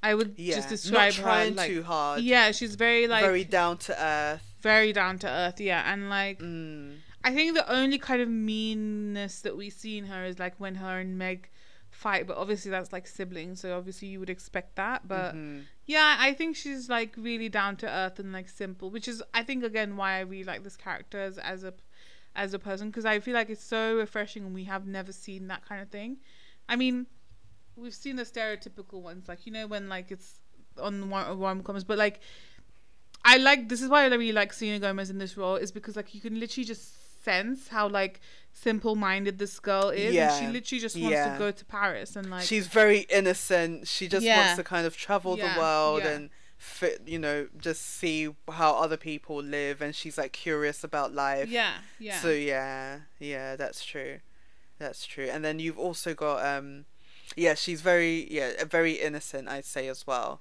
[0.02, 2.22] I would yeah, just describe not trying her like too hard.
[2.22, 4.42] yeah, she's very like very very, down to earth.
[4.62, 5.60] Very down to earth.
[5.60, 6.96] Yeah, and like Mm.
[7.22, 10.76] I think the only kind of meanness that we see in her is like when
[10.76, 11.48] her and Meg
[12.04, 15.08] fight, but obviously that's like siblings, so obviously you would expect that.
[15.08, 15.64] But Mhm.
[15.86, 19.42] yeah, I think she's like really down to earth and like simple, which is I
[19.42, 21.72] think again why I really like this character as, as a
[22.36, 25.48] as a person because I feel like it's so refreshing and we have never seen
[25.48, 26.18] that kind of thing.
[26.68, 27.06] I mean,
[27.76, 30.40] we've seen the stereotypical ones, like you know when like it's
[30.78, 32.20] on rom coms, but like
[33.24, 35.96] I like this is why I really like Selena Gomez in this role is because
[35.96, 38.20] like you can literally just sense how like
[38.52, 41.32] simple minded this girl is, and she literally just wants Yeah.
[41.32, 43.88] to go to Paris and like she's very innocent.
[43.88, 44.38] She just Yeah.
[44.38, 46.10] wants to kind of travel Yeah, the world yeah.
[46.12, 51.12] and fit, you know, just see how other people live, and she's like curious about
[51.12, 51.48] life.
[51.48, 54.20] yeah, yeah, So yeah, yeah, that's true.
[54.78, 55.28] That's true.
[55.30, 56.84] And then you've also got um
[57.36, 60.40] yeah, she's very yeah, very innocent I'd say as well.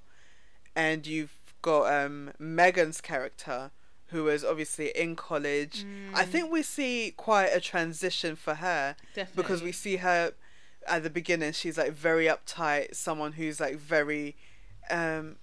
[0.76, 3.70] And you've got um Megan's character
[4.14, 5.84] who is obviously in college.
[6.14, 6.28] I Mm.
[6.32, 10.32] think we see quite a transition for her definitely because we see her
[10.86, 14.36] at the beginning she's like very uptight, someone who's like very
[14.90, 15.36] um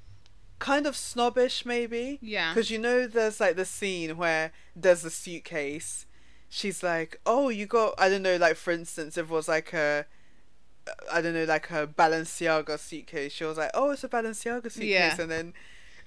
[0.59, 2.17] kind of snobbish maybe.
[2.21, 6.05] yeah Because you know, there's like the scene where there's the suitcase.
[6.47, 9.73] She's like, "Oh, you got I don't know, like for instance, if it was like
[9.73, 10.05] a,
[11.11, 13.31] I don't know, like a Balenciaga suitcase.
[13.33, 15.21] She was like, "Oh, it's a Balenciaga suitcase," Yeah.
[15.21, 15.53] and then,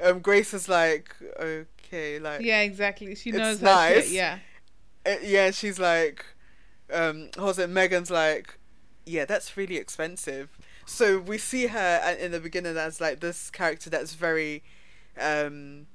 [0.05, 4.39] um, Grace is like, "Okay, like, yeah exactly she knows her shit yeah
[5.07, 6.25] uh, yeah." She's like,
[6.93, 7.71] um, was it?
[7.71, 8.59] Megan's like,
[9.07, 13.89] "Yeah, that's really expensive." So we see her in the beginning as like this character
[13.89, 14.63] that's very,
[15.19, 15.87] um,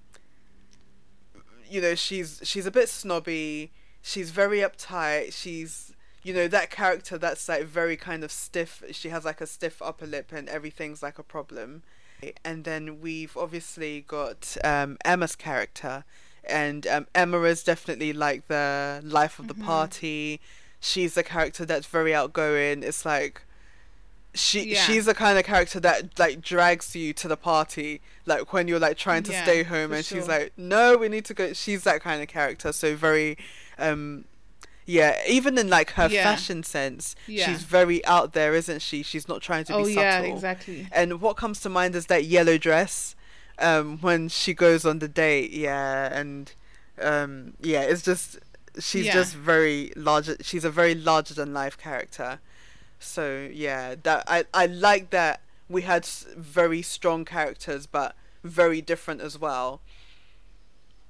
[1.70, 3.72] you know, she's she's a bit snobby.
[4.02, 5.34] She's very uptight.
[5.34, 5.94] She's
[6.24, 8.84] you know that character that's like very kind of stiff.
[8.92, 11.84] She has like a stiff upper lip and everything's like a problem.
[12.44, 16.04] And then we've obviously got um, Emma's character,
[16.44, 19.66] and um, Emma is definitely like the life of the Mhm.
[19.66, 20.40] party.
[20.80, 22.84] She's a character that's very outgoing.
[22.84, 23.44] It's like
[24.34, 24.86] she Yeah.
[24.86, 28.80] she's the kind of character that like drags you to the party like when you're
[28.80, 31.84] like trying to Yeah, stay home and she's like no we need to go she's
[31.84, 33.40] that kind of character so very
[33.80, 34.26] um
[34.90, 36.24] yeah even in like her Yeah.
[36.24, 37.46] fashion sense Yeah.
[37.46, 40.88] she's very out there isn't she she's not trying to be oh be yeah exactly
[40.92, 43.16] and what comes to mind is that yellow dress
[43.60, 46.54] um when she goes on the date yeah and
[47.02, 48.40] um yeah it's just
[48.80, 49.14] she's Yeah.
[49.14, 52.40] just very larger she's a very larger than life character
[53.00, 53.24] so
[53.54, 59.38] yeah that i i like that we had very strong characters but very different as
[59.38, 59.82] well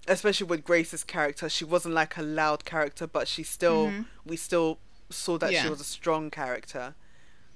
[0.07, 4.05] especially with grace's character she wasn't like a loud character but she still Mhm.
[4.25, 5.63] we still saw that Yeah.
[5.63, 6.95] she was a strong character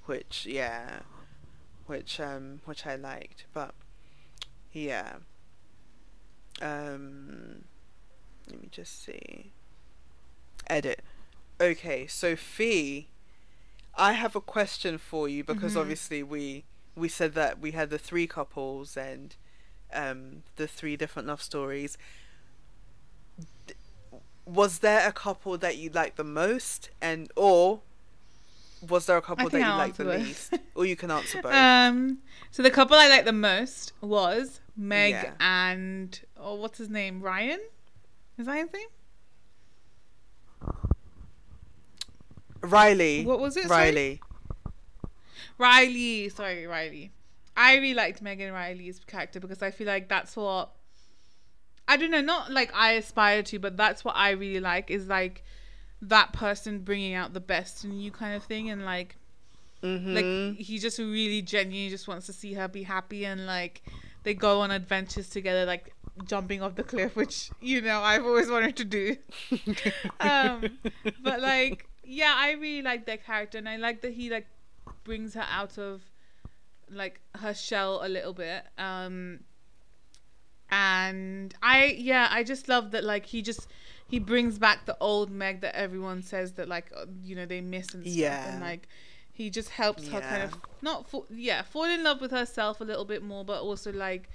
[0.05, 0.99] which yeah
[1.87, 3.73] which um which i liked but
[4.71, 5.17] yeah
[6.61, 7.63] um
[8.49, 9.51] let me just see
[10.67, 11.01] edit
[11.59, 13.07] okay so fee
[13.95, 15.81] i have a question for you because Mhm.
[15.81, 19.35] obviously we we said that we had the three couples and
[19.93, 21.97] um the three different love stories
[24.45, 27.81] was there a couple that you liked the most and or
[28.89, 30.21] was there a couple that you I'll liked the both.
[30.21, 32.17] least or you can answer both Um,
[32.51, 35.31] so the couple I liked the most was Meg Yeah.
[35.39, 37.21] and oh, what's his name?
[37.21, 37.59] Ryan?
[38.37, 38.87] Is that his name?
[42.61, 43.67] riley What was it?
[43.67, 43.81] Sorry?
[43.85, 44.21] riley
[45.59, 46.29] Riley.
[46.29, 47.11] Sorry, Riley.
[47.55, 50.71] I really liked Megan Riley's character because I feel like that's what
[51.87, 55.07] I don't know, not like I aspire to, but that's what I really like is
[55.07, 55.43] like
[56.01, 59.15] that person bringing out the best in you kind of thing and like
[59.81, 60.15] mm-hmm.
[60.15, 63.81] like he just really genuinely just wants to see her be happy and like
[64.23, 65.93] they go on adventures together like
[66.25, 69.15] jumping off the cliff which you know i've always wanted to do
[70.19, 70.61] um
[71.23, 74.47] but like yeah i really like that character and i like that he like
[75.03, 76.01] brings her out of
[76.91, 79.39] like her shell a little bit um
[80.73, 83.67] and i yeah i just love that like he just
[84.07, 87.61] he brings back the old meg that everyone says that like uh, you know they
[87.61, 88.51] miss and stuff Yeah.
[88.53, 88.87] and like
[89.31, 92.83] he just helps her kind of not fall, yeah fall in love with herself a
[92.83, 94.29] little bit more but also like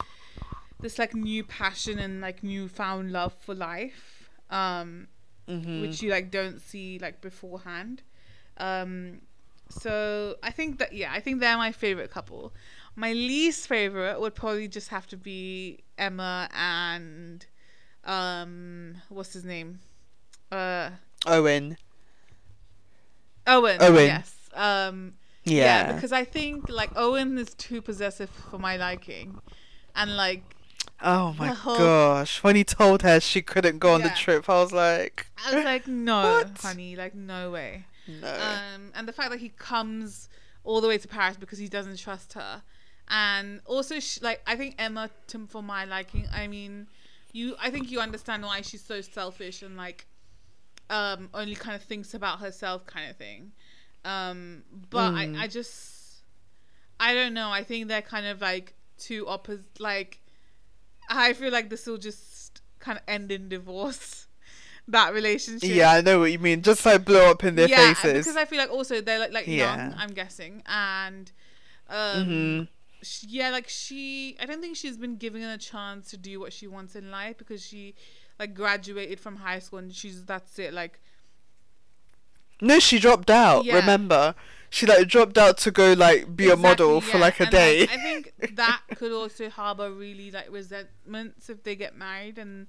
[0.80, 5.08] this like new passion and like newfound love for life um
[5.48, 5.82] mm-hmm.
[5.82, 8.02] which you like don't see like beforehand
[8.58, 9.20] um
[9.70, 12.52] so i think that yeah i think they're my favorite couple
[12.98, 17.46] my least favorite would probably just have to be emma and
[18.04, 19.78] um what's his name
[20.50, 20.90] uh
[21.26, 21.76] Owen.
[23.46, 23.78] Owen.
[23.80, 24.06] Owen.
[24.06, 24.34] Yes.
[24.54, 25.92] Um Yeah.
[25.92, 29.40] because I think like Owen is too possessive for my liking.
[29.94, 30.42] And like
[31.02, 32.42] oh my whole- gosh.
[32.42, 35.64] When he told her she couldn't go on the trip, I was like, I was
[35.64, 36.58] like, no, What?
[36.60, 37.84] honey, like no way.
[38.06, 38.28] no.
[38.28, 40.28] Um, and the fact that he comes
[40.64, 42.62] all the way to Paris because he doesn't trust her,
[43.08, 46.88] and also sh- like I think Emma, to, for my liking, I mean,
[47.32, 50.06] you, I think you understand why she's so selfish and like,
[50.90, 53.52] um, only kind of thinks about herself, kind of thing.
[54.04, 55.38] Um, but Mm.
[55.38, 56.22] I, I just,
[57.00, 57.50] I don't know.
[57.50, 59.80] I think they're kind of like two opposite.
[59.80, 60.20] Like,
[61.08, 64.26] I feel like this will just kind of end in divorce.
[64.90, 66.62] That relationship yeah, I know what you mean.
[66.62, 68.24] Just like blow up in their yeah, faces.
[68.24, 69.76] because I feel like also they're like, like Yeah.
[69.76, 71.30] young, I'm guessing, and
[71.90, 72.68] um, Mhm.
[73.02, 76.52] Sh yeah, like she, I don't think she's been given a chance to do what
[76.52, 77.94] she wants in life because she
[78.38, 81.00] like graduated from high school and she's that's it, like
[82.60, 83.64] No, she dropped out.
[83.64, 83.76] Yeah.
[83.76, 84.34] Remember,
[84.70, 87.52] she like dropped out to go like be a model Exactly, for like a And,
[87.52, 87.82] day.
[87.84, 92.66] I think that could also harbor really like resentments if they get married and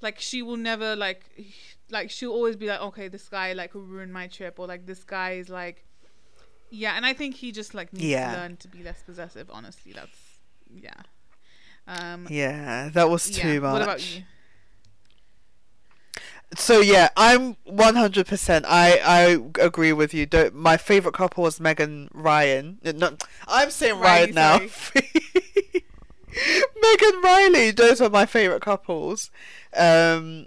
[0.00, 1.30] like she will never like
[1.90, 4.86] like she'll always be like okay this guy like will ruin my trip or like
[4.86, 5.84] this guy is like
[6.70, 8.34] yeah and I think he just like needs Yeah.
[8.34, 10.18] to learn to be less possessive honestly that's
[10.74, 10.92] yeah
[11.88, 13.42] um yeah, that was yeah.
[13.42, 13.72] too much.
[13.72, 14.22] what about you
[16.56, 18.64] So yeah, I'm 100%.
[18.68, 20.26] I I agree with you.
[20.26, 22.78] Don't, my favorite couple was Megan Ryan.
[22.84, 23.16] Uh, No,
[23.48, 24.58] I'm saying Riley, Ryan now.
[26.82, 27.70] Megan Riley.
[27.72, 29.30] Those are my favorite couples.
[29.76, 30.46] Um,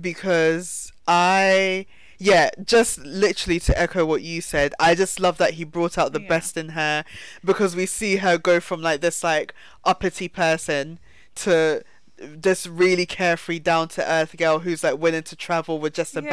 [0.00, 1.86] because I
[2.20, 6.12] yeah, just literally to echo what you said, I just love that he brought out
[6.12, 6.28] the Yeah.
[6.28, 7.04] best in her
[7.44, 9.54] because we see her go from like this like
[9.84, 10.98] uppity person
[11.36, 11.82] to
[12.18, 16.22] this really carefree down to earth girl who's like willing to travel with just a
[16.22, 16.30] Yeah.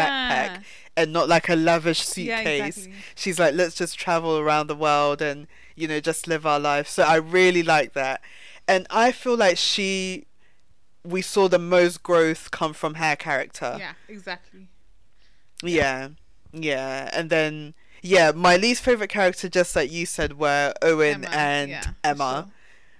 [0.59, 0.63] backpack
[0.97, 2.77] and not like a lavish Yeah, suitcase.
[2.77, 2.93] exactly.
[3.15, 6.89] She's like, let's just travel around the world and, you know, just live our life.
[6.89, 8.19] So I really like that.
[8.67, 10.25] And I feel like she
[11.05, 13.77] we saw the most growth come from her character.
[13.79, 14.67] yeah exactly
[15.63, 16.09] Yeah.
[16.53, 17.09] Yeah.
[17.13, 21.69] And then yeah, my least favorite character just like you said were Owen Emma, and
[21.71, 22.47] yeah, Emma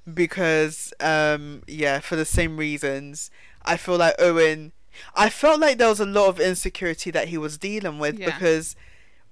[0.06, 0.14] sure.
[0.14, 3.30] because um yeah, for the same reasons.
[3.64, 4.72] I feel like Owen
[5.16, 8.26] I felt like there was a lot of insecurity that he was dealing with Yeah.
[8.34, 8.76] because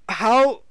[0.09, 0.61] how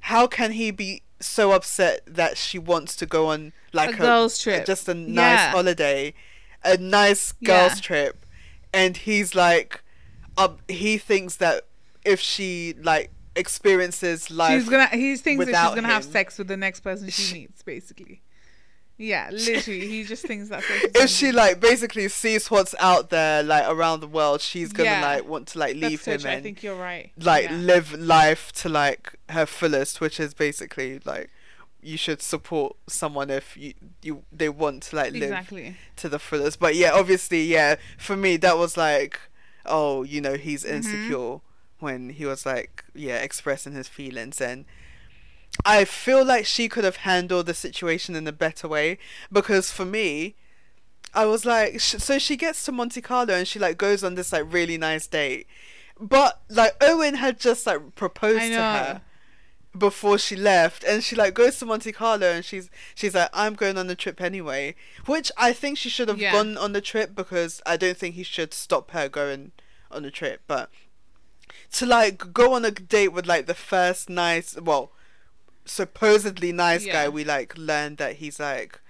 [0.00, 4.38] how can he be so upset that she wants to go on like a girls
[4.42, 5.50] trip just a nice Yeah.
[5.52, 6.14] holiday,
[6.64, 7.80] a nice girls Yeah.
[7.80, 8.26] trip,
[8.74, 9.82] and he's like,
[10.36, 11.64] um, he thinks that
[12.04, 16.48] if she like experiences life, she's gonna he thinks that she's gonna have sex with
[16.48, 18.22] the next person she She- meets basically
[18.98, 23.42] yeah literally he just thinks that's what if she like basically sees what's out there
[23.42, 25.00] like around the world, she's gonna Yeah.
[25.02, 26.30] like want to like leave so him true.
[26.30, 27.56] I think you're right like yeah.
[27.56, 31.30] live life to like her fullest, which is basically like
[31.80, 33.72] you should support someone if you
[34.02, 36.60] you they want to like live exactly to the fullest.
[36.60, 39.18] But yeah, obviously, yeah, for me that was like,
[39.66, 40.80] oh, you know, he's Mm-hmm.
[41.82, 44.64] When he was like, yeah, expressing his feelings and.
[45.66, 48.96] I feel like she could have handled the situation in a better way
[49.30, 50.34] because for me,
[51.12, 54.14] I was like, sh- so she gets to Monte Carlo and she like goes on
[54.14, 55.46] this like really nice date,
[56.00, 59.02] but like Owen had just like proposed to her
[59.76, 63.52] before she left and she like goes to Monte Carlo and she's she's like I'm
[63.54, 64.74] going on the trip anyway
[65.04, 66.32] which I think she should have Yeah.
[66.32, 69.52] gone on the trip because I don't think he should stop her going
[69.90, 70.70] on the trip but
[71.72, 74.92] to like go on a date with like the first nice well
[75.64, 76.92] supposedly nice Yeah.
[77.04, 78.80] guy we like learned that he's like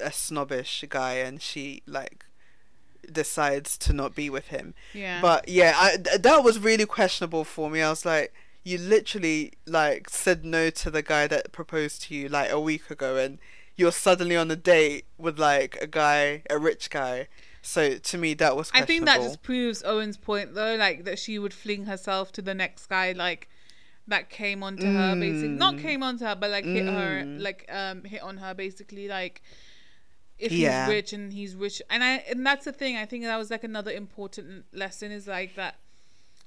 [0.00, 2.24] a snobbish guy and she like
[3.10, 7.44] decides to not be with him yeah but yeah, I, th- that was really questionable
[7.44, 7.82] for me.
[7.82, 8.32] I was like,
[8.62, 12.90] you literally like said no to the guy that proposed to you like a week
[12.90, 13.38] ago, and
[13.76, 17.26] you're suddenly on a date with like a guy, a rich guy.
[17.62, 18.70] So to me, that was.
[18.74, 22.42] I think that just proves Owen's point though, like that she would fling herself to
[22.42, 23.48] the next guy, like
[24.08, 25.48] that came onto her basically.
[25.50, 25.82] Not Mm.
[25.82, 27.40] came onto her, but like hit her, Mm.
[27.40, 29.06] like um hit on her basically.
[29.06, 29.42] Like
[30.38, 30.86] if Yeah.
[30.86, 32.96] he's rich and he's rich, and I and that's the thing.
[32.96, 35.76] I think that was like another important lesson is like that.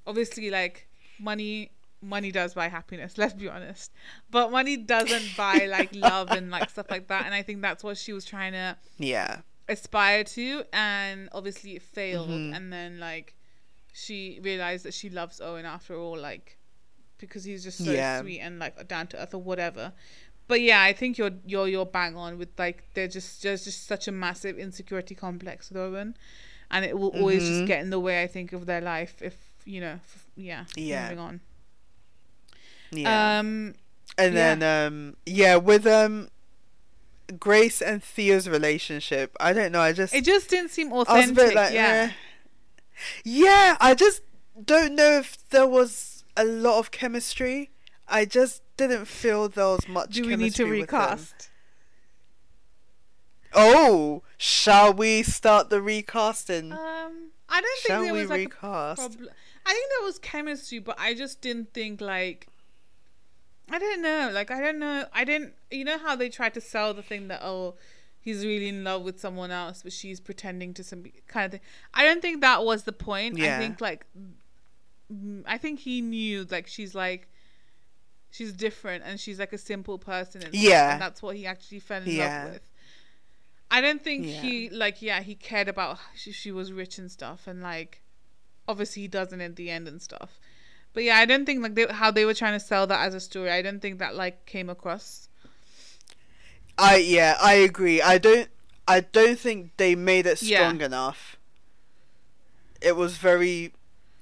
[0.06, 0.88] Obviously, like
[1.20, 1.72] money.
[2.02, 3.18] Money does buy happiness.
[3.18, 3.92] Let's be honest,
[4.30, 7.26] but money doesn't buy like love and like stuff like that.
[7.26, 9.42] And I think that's what she was trying to Yeah.
[9.68, 12.56] Aspire to and obviously it failed Mhm.
[12.56, 13.34] and then like
[13.94, 16.58] she realized that she loves Owen after all like
[17.18, 18.22] because he's just so Yeah.
[18.22, 19.94] sweet and like down to earth or whatever
[20.48, 23.88] but yeah I think you're you're you're bang on with like there's just there's just
[23.88, 26.16] such a massive insecurity complex with Owen
[26.70, 27.48] and it will always Mhm.
[27.48, 28.22] just get in the way.
[28.24, 29.36] I think of their life if
[29.66, 31.04] you know, f- yeah, Yeah.
[31.04, 31.42] moving on.
[32.92, 33.40] Yeah.
[33.40, 33.74] Um,
[34.18, 34.56] and yeah.
[34.56, 36.30] then um yeah, with um
[37.40, 41.08] Grace and Theo's relationship, I don't know, I just it just didn't seem I was
[41.08, 41.56] a authentic.
[41.56, 42.10] like yeah.
[42.10, 42.14] eh.
[43.24, 44.22] Yeah, I just
[44.64, 47.72] don't know if there was a lot of chemistry.
[48.08, 51.02] I just didn't feel there was much Do we need to chemistry with them.
[51.02, 51.50] recast?
[53.54, 56.72] Oh, shall we start the recasting?
[56.74, 59.30] Um, I don't think shall there we was like a problem.
[59.66, 62.48] I think there was chemistry, but I just didn't think like.
[63.70, 64.30] I don't know.
[64.34, 65.06] Like I don't know.
[65.14, 65.54] I didn't.
[65.72, 67.76] You know how they tried to sell the thing that oh,
[68.20, 71.62] he's really in love with someone else, but she's pretending to some kind of thing.
[71.94, 73.38] I don't think that was the point.
[73.38, 73.56] Yeah.
[73.56, 74.06] I think like,
[75.46, 77.30] I think he knew like she's like.
[78.32, 80.92] She's different and she's like a simple person and Yeah.
[80.92, 82.44] and that's what he actually fell in Yeah.
[82.44, 82.70] love with.
[83.72, 84.42] I don't think Yeah.
[84.42, 88.02] he like yeah he cared about she, she was rich and stuff and like
[88.68, 90.38] obviously he doesn't at the end and stuff.
[90.96, 93.14] But yeah, I don't think like they, how they were trying to sell that as
[93.14, 93.52] a story.
[93.52, 95.28] I don't think that like came across.
[96.78, 98.02] I yeah, I agree.
[98.02, 98.48] I don't
[98.88, 100.60] I don't think they made it Yeah.
[100.60, 101.38] strong enough.
[102.82, 103.74] It was very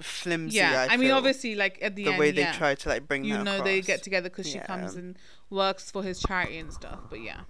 [0.01, 0.57] flimsy.
[0.57, 2.79] yeah, I, I, mean obviously like at the, end the end, way they yeah, tried
[2.79, 4.65] to like bring you know they get together because she Yeah.
[4.65, 5.15] comes and
[5.51, 6.99] works for his charity and stuff.
[7.09, 7.41] But yeah,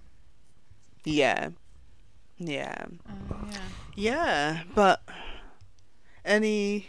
[1.04, 1.50] Yeah,
[2.36, 3.12] yeah, uh,
[3.46, 3.58] yeah.
[3.94, 4.62] yeah.
[4.74, 5.00] But
[6.26, 6.88] any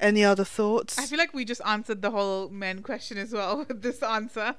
[0.00, 0.98] any other thoughts?
[0.98, 4.54] I feel like we just answered the whole men question as well with this answer.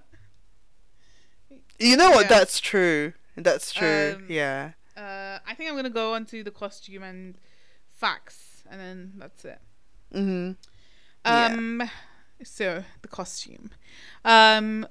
[1.80, 2.30] you know what?
[2.30, 3.14] That's true.
[3.36, 4.16] That's true.
[4.18, 4.72] Um, yeah.
[4.96, 7.36] Uh, I think I'm gonna go on to the costume and
[7.92, 9.60] facts, and then that's it.
[10.14, 10.58] Mhm.
[11.26, 11.46] Yeah.
[11.48, 11.90] Um,
[12.44, 13.72] so the costume.
[14.26, 14.88] Um,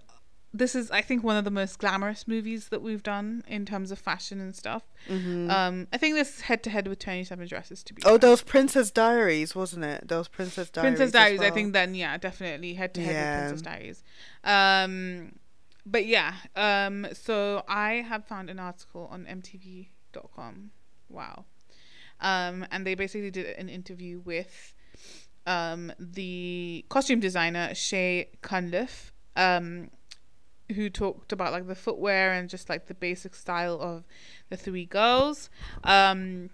[0.52, 3.90] this is I think one of the most glamorous movies that we've done in terms
[3.90, 4.82] of fashion and stuff.
[5.08, 5.48] Mhm.
[5.50, 8.02] Um, I think this head to head with Twenty Seven Dresses to be.
[8.04, 10.08] oh, was Princess Diaries, wasn't it?
[10.08, 10.96] Those Princess Diaries.
[10.96, 11.40] Princess Diaries.
[11.40, 14.02] I think then yeah, definitely head to head with Princess Diaries.
[14.44, 15.38] Um,
[15.86, 16.34] but yeah.
[16.56, 20.70] Um, so I have found an article on MTV.com.
[21.08, 21.44] Wow.
[22.20, 24.74] Um, and they basically did an interview with
[25.46, 29.12] um the costume designer Shay Cunliffe.
[29.36, 29.90] Um,
[30.70, 34.04] who talked about like the footwear and just like the basic style of
[34.48, 35.50] the three girls.
[35.84, 36.50] Um,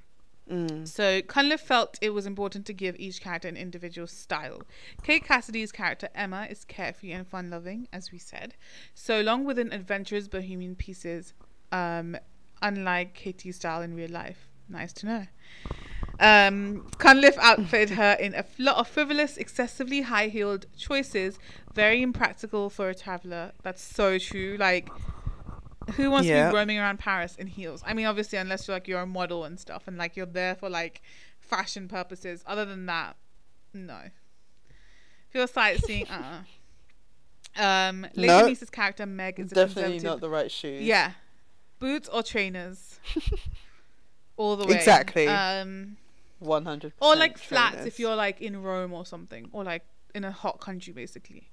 [0.49, 0.87] Mm.
[0.87, 4.63] so Cunliffe felt it was important to give each character an individual style.
[5.03, 8.55] Kate Cassidy's character Emma is carefree and fun-loving, as we said,
[8.95, 11.35] so long with an adventurous bohemian pieces,
[11.73, 12.17] um,
[12.63, 14.47] unlike Katie's style in real life.
[14.69, 15.27] Nice to know.
[16.19, 21.39] Um, Cunliffe outfitted her in a lot of frivolous, excessively high-heeled choices,
[21.75, 23.53] very impractical for a traveler.
[23.63, 24.57] That's so true.
[24.59, 24.89] Like,
[25.95, 27.83] who wants to be roaming around Paris in heels?
[27.87, 30.55] I mean, obviously, unless you're like you're a model and stuff, and like you're there
[30.55, 31.03] for like
[31.39, 32.43] fashion purposes.
[32.47, 33.17] Other than that,
[33.73, 34.01] no.
[35.29, 36.43] If you're sightseeing, uh.
[37.57, 40.83] uh Um, Leighton Meester's character Meg is a Definitely not the right shoes.
[40.83, 41.13] Yeah,
[41.79, 42.99] boots or trainers,
[44.37, 44.77] all the way.
[44.77, 45.29] Exactly.
[45.29, 45.99] Um,
[46.39, 46.93] One hundred.
[47.01, 49.85] or like flats if you're like in Rome or something, or like
[50.15, 51.51] in a hot country, basically.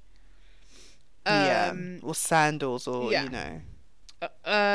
[1.26, 3.24] yeah, Um, or sandals, or yeah.
[3.24, 3.62] you know.
[4.22, 4.28] Uh,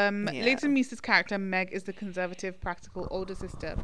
[0.09, 0.45] um, Yeah.
[0.45, 3.77] Leighton character Meg is the conservative, practical older sister,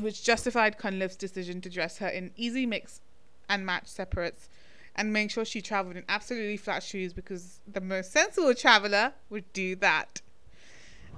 [0.00, 3.00] which justified Cunliffe's decision to dress her in easy mix
[3.48, 4.48] and match separates,
[4.94, 9.52] and make sure she traveled in absolutely flat shoes because the most sensible traveler would
[9.52, 10.20] do that.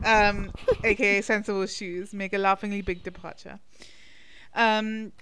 [0.05, 0.53] Um,
[0.85, 3.59] aka sensible shoes, make a laughingly big departure.
[4.55, 5.13] Um,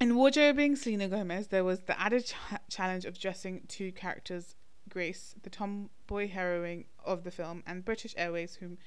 [0.00, 2.34] in wardrobing Selena Gomez, there was the added ch-
[2.68, 4.54] challenge of dressing two characters
[4.88, 8.78] Grace, the tomboy heroine of the film, and British Airways, whom,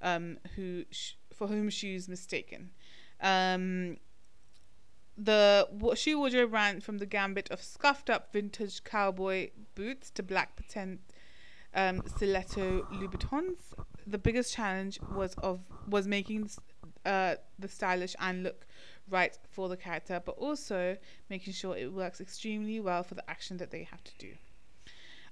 [0.00, 2.70] um, who sh- for whom shoes mistaken.
[3.20, 3.98] Um,
[5.16, 10.56] the shoe wardrobe ran from the gambit of scuffed up vintage cowboy boots to black
[10.56, 11.00] patent
[11.74, 13.74] um, stiletto Louboutins.
[14.10, 16.50] The biggest challenge was of was making
[17.06, 18.66] uh, the stylish and look
[19.08, 20.96] right for the character, but also
[21.28, 24.32] making sure it works extremely well for the action that they have to do.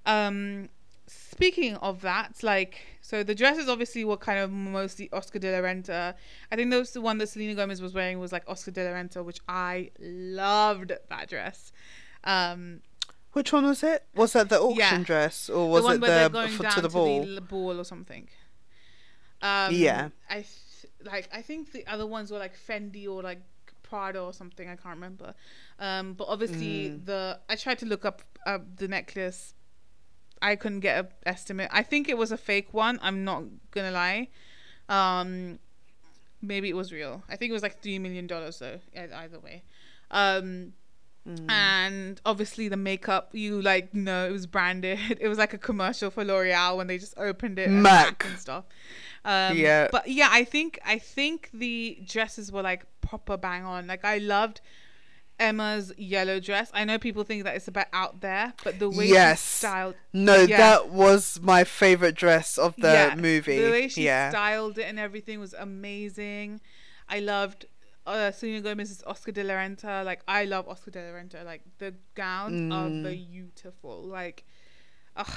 [0.05, 0.69] Um,
[1.07, 5.59] speaking of that, like, so the dresses obviously were kind of mostly Oscar de la
[5.67, 6.13] Renta.
[6.51, 8.83] I think that was the one that Selena Gomez was wearing was like Oscar de
[8.83, 11.71] la Renta, which I loved that dress.
[12.23, 12.81] Um,
[13.33, 14.03] Which one was it?
[14.15, 15.03] Was that the auction Yeah.
[15.03, 17.25] dress, or was the it the going to the ball?
[17.29, 18.27] l- ball or something.
[19.41, 20.09] Um, Yeah.
[20.29, 21.29] I th- like.
[21.33, 23.41] I think the other ones were like Fendi or like
[23.83, 24.67] Prada or something.
[24.69, 25.33] I can't remember.
[25.79, 27.05] Um, but obviously Mm.
[27.05, 29.53] the I tried to look up uh, the necklace.
[30.41, 31.69] I couldn't get an estimate.
[31.71, 32.99] I think it was a fake one.
[33.01, 34.29] I'm not gonna lie.
[34.87, 35.59] Um,
[36.41, 37.23] maybe it was real.
[37.29, 38.79] I think it was like three million dollars though.
[38.95, 39.63] Either way,
[40.11, 40.73] um,
[41.29, 41.51] Mm.
[41.51, 44.97] and obviously the makeup you like know it was branded.
[45.21, 47.67] It was like a commercial for L'Oreal when they just opened it.
[47.69, 48.25] and Mac.
[48.25, 48.65] and stuff.
[49.23, 49.89] Um, Yeah.
[49.91, 53.85] but yeah, I think I think the dresses were like proper bang on.
[53.87, 54.61] Like I loved
[55.39, 56.69] Emma's yellow dress.
[56.73, 59.39] I know people think that it's a bit out there, but the way Yes.
[59.41, 60.57] she styled No, Yeah.
[60.57, 63.57] that was my favorite dress of the yeah, movie.
[63.63, 64.29] The way she yeah.
[64.31, 66.59] styled it and everything was amazing.
[67.07, 67.65] I loved
[68.05, 70.03] uh, Selena Gomez's Oscar de la Renta.
[70.05, 71.43] Like I love Oscar de la Renta.
[71.45, 73.01] Like the gowns are Mm.
[73.01, 74.03] beautiful.
[74.03, 74.43] Like,
[75.15, 75.27] ugh,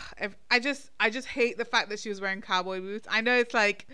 [0.51, 3.07] I just I just hate the fact that she was wearing cowboy boots.
[3.11, 3.87] I know it's like.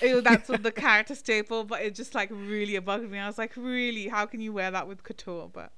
[0.00, 3.18] It that's the character staple, but it just like really bugged me.
[3.18, 5.48] I was like, really, how can you wear that with couture?
[5.52, 5.70] But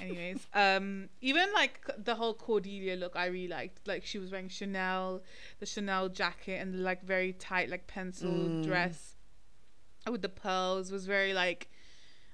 [0.00, 4.48] anyways um even like the whole cordelia look i really liked like she was wearing
[4.48, 5.22] chanel
[5.60, 8.62] the chanel jacket and the like very tight like pencil Mm.
[8.64, 9.13] dress
[10.10, 11.68] with the pearls was very like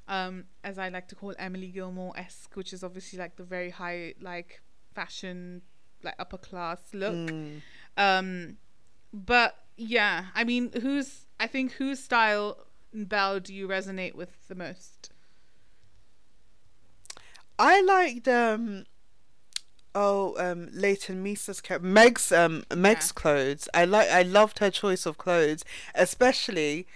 [0.08, 4.12] um as i like to call emily gilmore-esque which is obviously like the very high
[4.20, 4.60] like
[4.94, 5.62] fashion
[6.02, 7.60] like upper class look Mm.
[7.96, 8.56] um
[9.12, 12.58] but yeah i mean who's i think whose style
[12.92, 15.10] belle do you resonate with the most
[17.58, 18.84] I liked um
[19.94, 21.22] oh um Leighton
[21.62, 23.20] character Meg's um Meg's Yeah.
[23.20, 23.68] clothes.
[23.74, 25.62] I like I loved her choice of clothes,
[25.94, 26.86] especially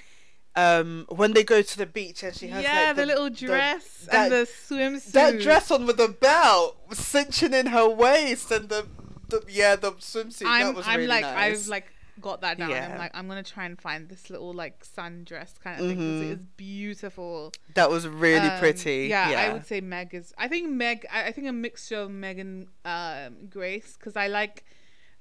[0.56, 3.46] um when they go to the beach and she has yeah, like, the, little the-
[3.46, 5.12] dress that- and the swimsuit.
[5.12, 8.86] that dress on with the belt cinching in her waist and the,
[9.28, 11.62] the yeah the swimsuit I'm, was I'm really like, nice.
[11.62, 11.86] I've like
[12.20, 12.70] got that down.
[12.70, 12.90] Yeah.
[12.92, 16.04] I'm like, I'm gonna try and find this little like sundress kind of thing 'cause
[16.04, 16.22] Mhm.
[16.22, 17.52] it is beautiful.
[17.74, 19.06] that was really Um, pretty.
[19.08, 20.32] Yeah, Yeah, I would say Meg is.
[20.38, 21.04] I think Meg.
[21.12, 24.64] I, I think a mixture of Meg and um, Grace because I like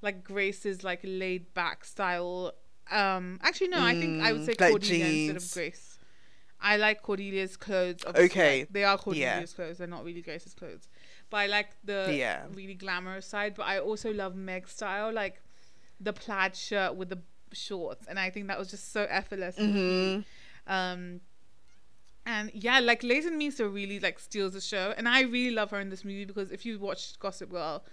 [0.04, 2.54] like Grace's like laid back style.
[2.92, 5.50] Um, actually, no, I think I would Mm, say like Cordelia instead of.
[5.52, 5.98] Grace.
[6.62, 8.04] I like Cordelia's clothes.
[8.08, 9.44] obviously, Okay, like, they are yeah.
[9.44, 9.78] Cordelia's clothes.
[9.80, 10.88] They're not really Grace's clothes,
[11.30, 12.44] but I like the Yeah.
[12.54, 13.56] really glamorous side.
[13.56, 15.42] But I also love Meg's style, like
[16.00, 17.20] the plaid shirt with the
[17.52, 19.58] shorts, and I think that was just so effortless.
[19.58, 20.20] hmm
[20.68, 21.22] Um,
[22.26, 25.80] and yeah, like Leighton Meester really like steals the show, and I really love her
[25.80, 27.84] in this movie because if you watched Gossip Girl,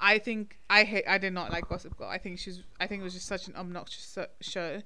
[0.00, 2.08] I think I hate I did not like Gossip Girl.
[2.08, 4.82] I think she's I think it was just such an obnoxious show.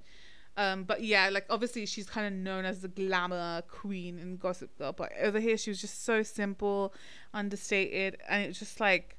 [0.57, 4.77] Um, but yeah, like obviously she's kind of known as the glamour queen in Gossip
[4.79, 6.93] Girl, but over here she was just so simple,
[7.33, 9.17] understated, and it's just like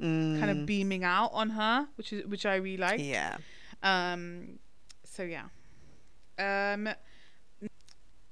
[0.00, 3.00] kind of beaming out on her, which is which I really like.
[3.00, 3.10] Mm.
[3.10, 3.36] yeah.
[3.82, 4.58] Um,
[5.04, 5.44] so yeah.
[6.38, 6.88] Um,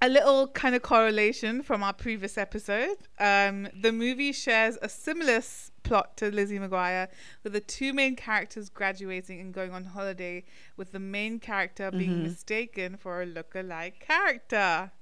[0.02, 2.96] a little kind of correlation from our previous episode.
[3.18, 5.42] Um, the movie shares a similar
[5.82, 7.08] plot to Lizzie McGuire,
[7.42, 10.44] with the two main characters graduating and going on holiday,
[10.76, 12.22] with the main character being Mhm.
[12.22, 14.92] mistaken for a look-alike character.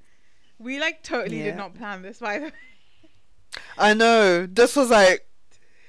[0.59, 1.45] We like totally Yeah.
[1.47, 2.53] did not plan this, by the way.
[3.79, 4.47] I know.
[4.47, 5.29] This was like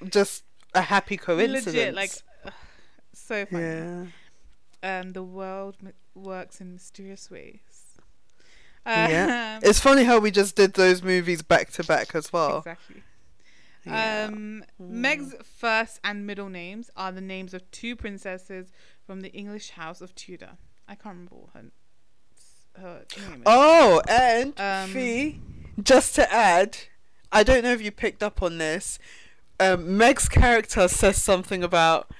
[0.08, 0.44] just
[0.74, 1.66] a happy coincidence.
[1.66, 2.12] Legit, like
[2.44, 2.52] ugh,
[3.12, 3.62] so funny.
[3.64, 4.06] yeah.
[5.00, 5.76] um, the world
[6.14, 7.60] works in mysterious ways.
[8.86, 9.58] Yeah.
[9.62, 12.58] Um, It's funny how we just did those movies back to back as well.
[12.58, 13.02] exactly.
[13.84, 14.26] Yeah.
[14.28, 14.88] Um, Mm.
[14.90, 18.72] Meg's first and middle names are the names of two princesses
[19.06, 20.52] from the English House of Tudor.
[20.88, 21.70] I can't remember what her,
[22.82, 23.42] her name is.
[23.46, 25.40] Oh, and Um, Fee,
[25.82, 26.76] just to add,
[27.32, 28.98] I don't know if you picked up on this.
[29.58, 32.10] Um, Meg's character says something about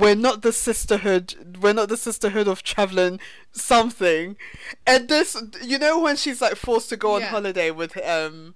[0.00, 3.20] we're not the sisterhood, we're not the sisterhood of traveling
[3.52, 4.36] something,
[4.86, 7.28] and this, you know, when she's like forced to go on Yeah.
[7.28, 8.54] holiday with um.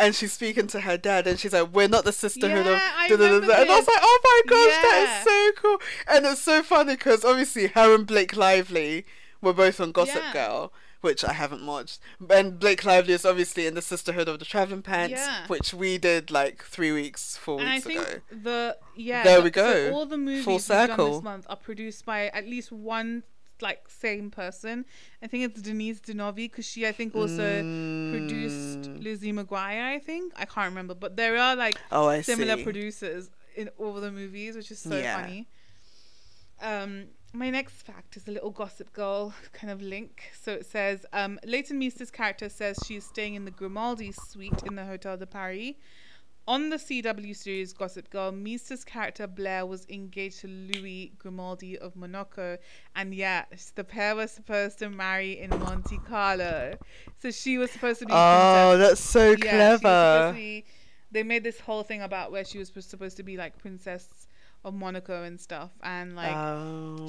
[0.00, 2.80] And she's speaking to her dad, and she's like, "We're not the sisterhood Yeah, of."
[2.98, 4.82] I da-da-da-da." And I was like, "Oh my gosh, Yeah.
[4.82, 9.04] that is so cool!" And it's so funny because obviously her and Blake Lively
[9.42, 10.22] were both on Gossip.
[10.32, 12.00] Girl, which I haven't watched.
[12.28, 15.46] And Blake Lively is obviously in the Sisterhood of the Traveling Pants, Yeah.
[15.46, 18.20] which we did like three weeks, four and I weeks think ago.
[18.30, 19.90] the yeah There the- we go.
[19.90, 21.14] So all the movies Full circle.
[21.14, 23.22] this month are produced by at least one
[23.60, 24.84] like same person.
[25.22, 27.60] I think it's Denise Di Novi because she I think also
[28.12, 29.02] produced Mm.
[29.02, 29.82] Lizzie McGuire.
[29.96, 32.62] I think I can't remember, but there are like Oh, similar see.
[32.64, 35.20] producers in all the movies, which is so Yeah.
[35.20, 35.48] funny.
[36.60, 40.30] Um, my next fact is a little Gossip Girl kind of link.
[40.40, 44.74] So it says um, Leighton Meester's character says she's staying in the Grimaldi suite in
[44.74, 45.74] the Hotel de Paris.
[46.46, 51.94] On the CW series Gossip Girl, Meester's character Blair was engaged to Louis Grimaldi of
[51.94, 52.56] Monaco,
[52.96, 56.78] and yes, the pair were supposed to marry in Monte Carlo.
[57.18, 58.12] So she was supposed to be.
[58.14, 60.32] Oh, princess that's so yeah, she clever.
[60.34, 60.64] be-
[61.10, 64.08] they made this whole thing about where she was supposed to be like princess
[64.68, 66.30] of Monaco and stuff, and like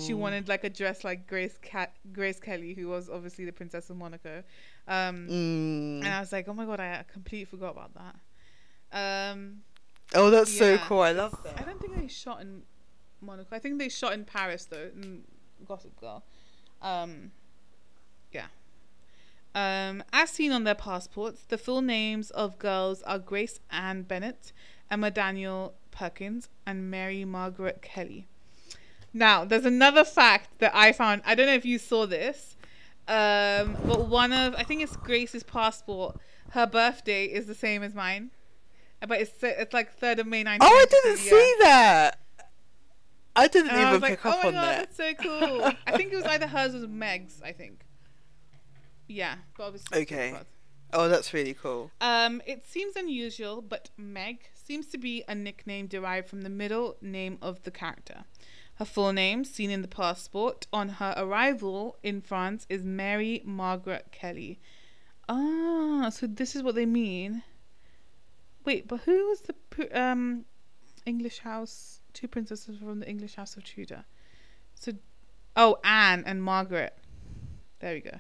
[0.02, 0.18] she Oh.
[0.18, 3.98] wanted like a dress like Grace Ca- Grace Kelly, who was obviously the Princess of
[3.98, 4.44] Monaco.
[4.88, 6.00] Um, Mm.
[6.04, 8.16] and I was like, oh my god, I completely forgot about that.
[9.32, 9.62] Um,
[10.16, 11.02] Oh, that's so cool.
[11.02, 11.60] I love that.
[11.60, 12.64] I don't think they shot in
[13.22, 13.56] Monaco.
[13.56, 15.24] I think they shot in Paris though, in
[15.68, 16.24] Gossip Girl.
[16.82, 17.32] Um,
[18.32, 18.48] yeah.
[19.54, 24.52] Um, as seen on their passports, the full names of girls are Grace Ann Bennett,
[24.90, 28.28] Emma Daniel Perkins, and Mary Margaret Kelly.
[29.14, 31.22] Now, there's another fact that I found.
[31.26, 32.56] I don't know if you saw this,
[33.08, 36.18] um, but one of I think it's Grace's passport.
[36.52, 38.32] Her birthday is the same as mine,
[39.08, 41.30] but it's it's like third of May, Oh, I didn't yeah.
[41.30, 42.20] see that.
[43.36, 44.96] I didn't And I even was pick like, up oh my on god, that.
[44.96, 45.72] that's so cool.
[45.88, 47.42] I think it was either hers or Meg's.
[47.42, 47.86] I think.
[49.08, 50.02] Yeah, but obviously.
[50.02, 50.36] Okay.
[50.92, 51.92] Oh, that's really cool.
[52.02, 56.96] Um, it seems unusual, but Meg seems to be a nickname derived from the middle
[57.02, 58.24] name of the character.
[58.76, 64.10] Her full name, seen in the passport on her arrival in France, is Mary Margaret
[64.12, 64.60] Kelly.
[65.28, 67.42] Ah, so this is what they mean.
[68.64, 70.46] Wait, but who was the um
[71.04, 72.02] English house?
[72.14, 74.06] Two princesses from the English house of Tudor.
[74.76, 74.92] So,
[75.56, 76.96] oh, Anne and Margaret.
[77.80, 78.20] There we go.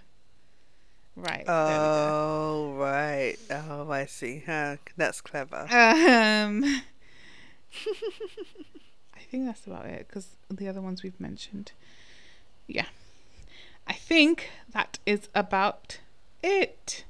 [1.15, 1.45] Right.
[1.45, 2.07] there we go.
[2.11, 3.35] Oh, right.
[3.51, 4.43] Oh, I see.
[4.45, 5.67] Huh, that's clever.
[5.69, 6.63] Um,
[9.15, 11.71] I think that's about it because the other ones we've mentioned.
[12.67, 12.85] Yeah.
[13.87, 15.99] I think that is about
[16.43, 17.03] it.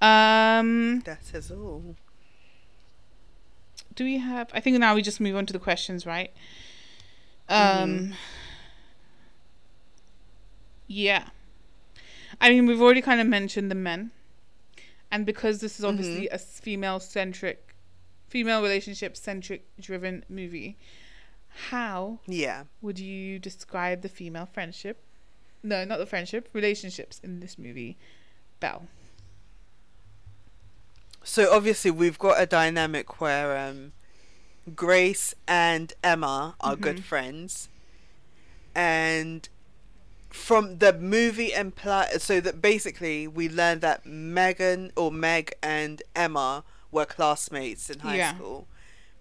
[0.00, 1.96] Um, That is all.
[3.94, 4.48] do we have?
[4.52, 6.32] I think now we just move on to the questions, right?
[7.48, 8.14] Um,
[10.86, 11.28] yeah.
[12.40, 14.10] I mean, we've already kind of mentioned the men,
[15.10, 17.74] and because this is obviously a female centric,
[18.28, 20.76] female relationship centric driven movie,
[21.70, 22.64] how Yeah.
[22.82, 25.02] would you describe the female friendship?
[25.62, 27.96] No, not the friendship, relationships in this movie,
[28.60, 28.88] Belle.
[31.22, 33.92] So obviously we've got a dynamic where um,
[34.74, 37.02] Grace and Emma are good Mhm.
[37.02, 37.68] friends,
[38.74, 39.48] and
[40.34, 46.64] from the movie imply so that basically we learned that Megan or Meg and Emma
[46.90, 48.34] were classmates in high Yeah.
[48.34, 48.66] school,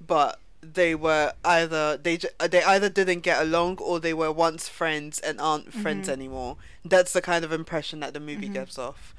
[0.05, 2.17] but they were either they
[2.49, 6.13] they either didn't get along or they were once friends and aren't friends Mhm.
[6.13, 6.57] anymore.
[6.83, 8.53] That's the kind of impression that the movie Mhm.
[8.53, 9.13] gives off.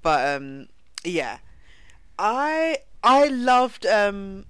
[0.00, 0.68] But um,
[1.04, 1.38] yeah,
[2.18, 4.46] I I loved um,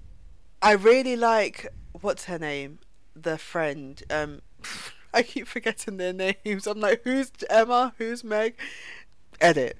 [0.61, 1.67] I really like
[2.01, 2.79] what's her name,
[3.15, 4.41] the friend um.
[5.13, 6.67] I keep forgetting their names.
[6.67, 7.93] I'm like, who's Emma?
[7.97, 8.55] Who's Meg?
[9.39, 9.77] Edit.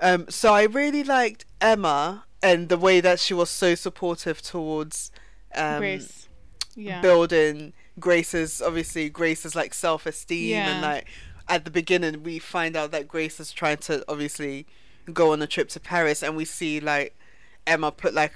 [0.00, 5.10] Um, so I really liked Emma and the way that she was so supportive towards
[5.54, 6.28] um, Grace.
[6.76, 7.00] Yeah.
[7.00, 11.08] building Grace's obviously Grace's like self esteem and like
[11.48, 14.64] at the beginning we find out that Grace is trying to obviously
[15.12, 17.18] go on a trip to Paris and we see like
[17.66, 18.34] Emma put like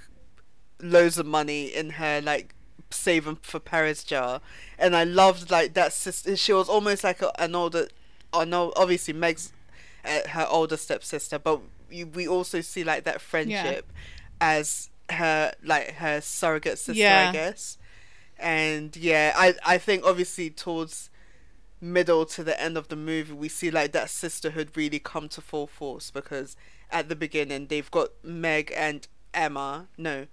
[0.80, 2.56] loads of money in her like
[2.92, 4.40] saving for Paris jar.
[4.78, 7.88] And I loved like that sister she was almost like a, an older
[8.32, 9.52] I know obviously Meg's
[10.04, 13.90] uh, her older stepsister but you, we also see like that friendship
[14.40, 17.28] as her like her surrogate sister Yeah.
[17.28, 17.78] I guess.
[18.38, 21.10] And yeah I I think obviously towards
[21.80, 25.40] middle to the end of the movie we see like that sisterhood really come to
[25.40, 26.56] full force because
[26.90, 30.26] at the beginning they've got Meg and Emma no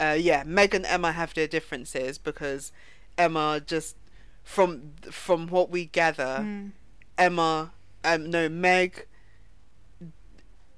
[0.00, 2.72] uh, yeah Meg and Emma have their differences because
[3.16, 3.96] Emma just
[4.42, 6.72] from from what we gather Mm.
[7.16, 9.06] Emma, um, no, Meg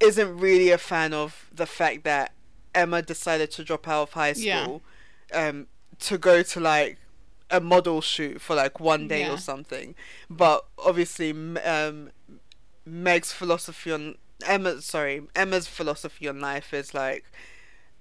[0.00, 2.32] isn't really a fan of the fact that
[2.74, 4.62] Emma decided to drop out of high Yeah.
[4.64, 4.82] school,
[5.32, 5.66] um,
[6.00, 6.98] to go to like
[7.50, 9.32] a model shoot for like one day Yeah.
[9.32, 9.94] or something.
[10.28, 12.10] But obviously, um,
[12.84, 17.24] Meg's philosophy on Emma, sorry, Emma's philosophy on life is like,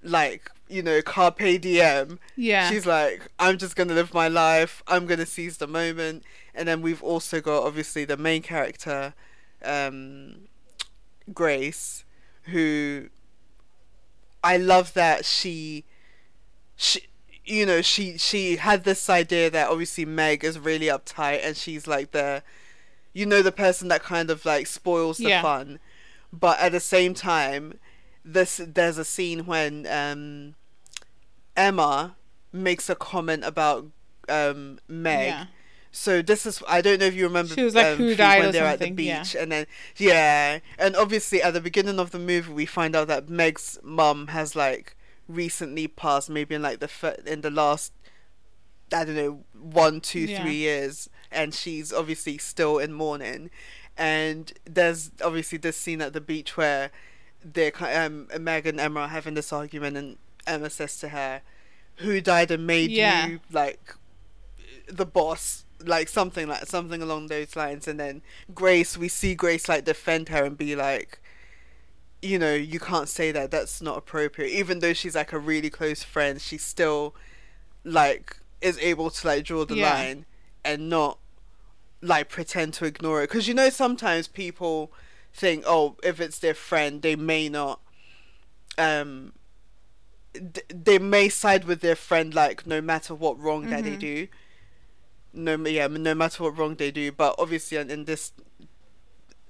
[0.05, 2.17] like you know, carpe diem.
[2.35, 2.69] Yeah.
[2.71, 4.81] She's like, I'm just gonna live my life.
[4.87, 6.23] I'm gonna seize the moment.
[6.55, 9.13] And then we've also got obviously the main character,
[9.63, 10.47] um,
[11.33, 12.03] Grace,
[12.45, 13.09] who
[14.43, 15.85] I love that she,
[16.75, 17.01] she,
[17.45, 21.85] you know, she she had this idea that obviously Meg is really uptight and she's
[21.87, 22.41] like the,
[23.13, 25.41] you know, the person that kind of like spoils the Yeah.
[25.43, 25.79] fun,
[26.33, 27.79] but at the same time,
[28.26, 30.55] this there's a scene when um,
[31.55, 32.15] Emma
[32.51, 33.86] makes a comment about
[34.28, 35.28] um, Meg.
[35.30, 35.45] Yeah.
[35.91, 37.53] So this is I don't know if you remember.
[37.53, 39.19] She was like, um, "Who died when they're at the something," yeah.
[39.23, 39.65] beach, and then
[39.95, 44.28] yeah, and obviously at the beginning of the movie we find out that Meg's mum
[44.28, 44.97] has like
[45.30, 47.93] recently passed, maybe in like the fir- in the last
[48.93, 50.41] I don't know, one, two, Yeah.
[50.41, 53.49] three years, and she's obviously still in mourning.
[53.97, 56.91] And there's obviously this scene at the beach where
[57.53, 60.17] they're um Meg and Emma are having this argument, and
[60.47, 61.41] Emma says to her,
[61.97, 63.27] "Who died and made Yeah.
[63.27, 63.95] you like
[64.87, 68.21] the boss?" Like something like something along those lines, and then
[68.53, 71.19] Grace, we see Grace like defend her and be like,
[72.21, 73.51] you know, you can't say that.
[73.51, 74.49] That's not appropriate.
[74.49, 77.13] Even though she's like a really close friend, she still
[77.83, 79.93] like is able to like draw the Yeah.
[79.93, 80.25] line
[80.63, 81.19] and not
[82.01, 83.29] like pretend to ignore it.
[83.29, 84.91] Because you know, sometimes people
[85.36, 87.79] think, oh, if it's their friend, they may not.
[88.77, 89.33] Um,
[90.33, 93.99] d- they may side with their friend, like no matter what wrong that they Mhm.
[93.99, 94.27] do.
[95.33, 97.11] No, yeah, no matter what wrong they do.
[97.11, 98.31] But obviously, in, in this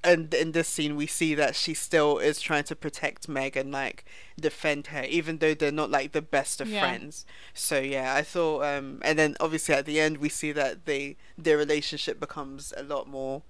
[0.03, 3.71] and in this scene we see that she still is trying to protect Meg and
[3.71, 4.05] like
[4.39, 6.79] defend her even though they're not like the best of Yeah.
[6.81, 7.25] friends
[7.55, 11.17] so yeah I thought um and then obviously at the end we see that they
[11.39, 13.41] their relationship becomes a lot more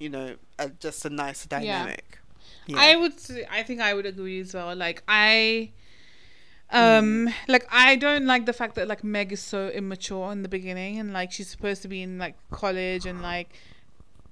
[0.00, 2.18] you know uh, just a nice dynamic
[2.66, 2.76] yeah.
[2.76, 3.14] I would
[3.50, 4.74] I think I would agree as well.
[4.74, 5.70] Like I
[6.72, 7.34] um Mm.
[7.48, 10.98] like I don't like the fact that like Meg is so immature in the beginning
[10.98, 13.50] and like she's supposed to be in like college and like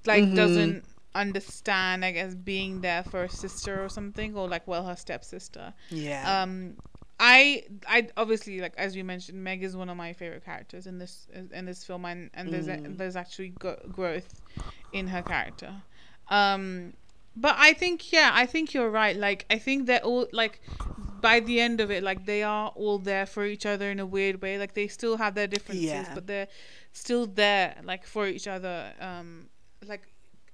[0.06, 0.34] like Mhm.
[0.36, 4.96] doesn't understand I guess being there for her sister or something or like well her
[4.96, 5.74] stepsister.
[5.90, 6.76] yeah Um
[7.20, 10.98] I I obviously like as you mentioned Meg is one of my favorite characters in
[10.98, 12.96] this in this film and and there's a, Mm.
[12.96, 14.40] there's actually go- growth
[14.92, 15.72] in her character.
[16.28, 16.92] Um
[17.36, 19.16] but I think yeah, I think you're right.
[19.16, 20.60] Like I think they're all like
[21.20, 24.06] by the end of it like they are all there for each other in a
[24.06, 24.56] weird way.
[24.58, 26.14] Like they still have their differences Yeah.
[26.14, 26.48] but they're
[26.92, 28.92] still there like for each other.
[29.00, 29.48] Um
[29.86, 30.02] like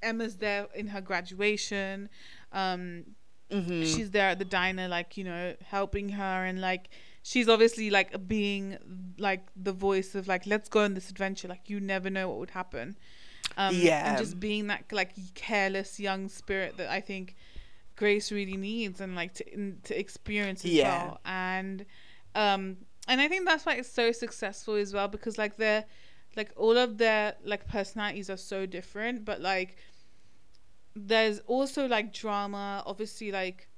[0.03, 2.09] Emma's there in her graduation.
[2.53, 3.05] Um
[3.51, 3.85] Mhm.
[3.85, 6.89] she's there at the diner like you know helping her and like
[7.23, 8.79] she's obviously like being
[9.19, 12.39] like the voice of like let's go on this adventure like you never know what
[12.39, 12.97] would happen
[13.57, 14.09] um Yeah.
[14.09, 17.35] and just being that like careless young spirit that i think
[17.97, 20.89] grace really needs and like to in, to experience as Yeah.
[21.05, 21.85] well and
[22.35, 25.85] um and i think that's why it's so successful as well because like they're
[26.37, 29.77] like all of their like personalities are so different but like
[30.97, 33.69] there's also like drama obviously like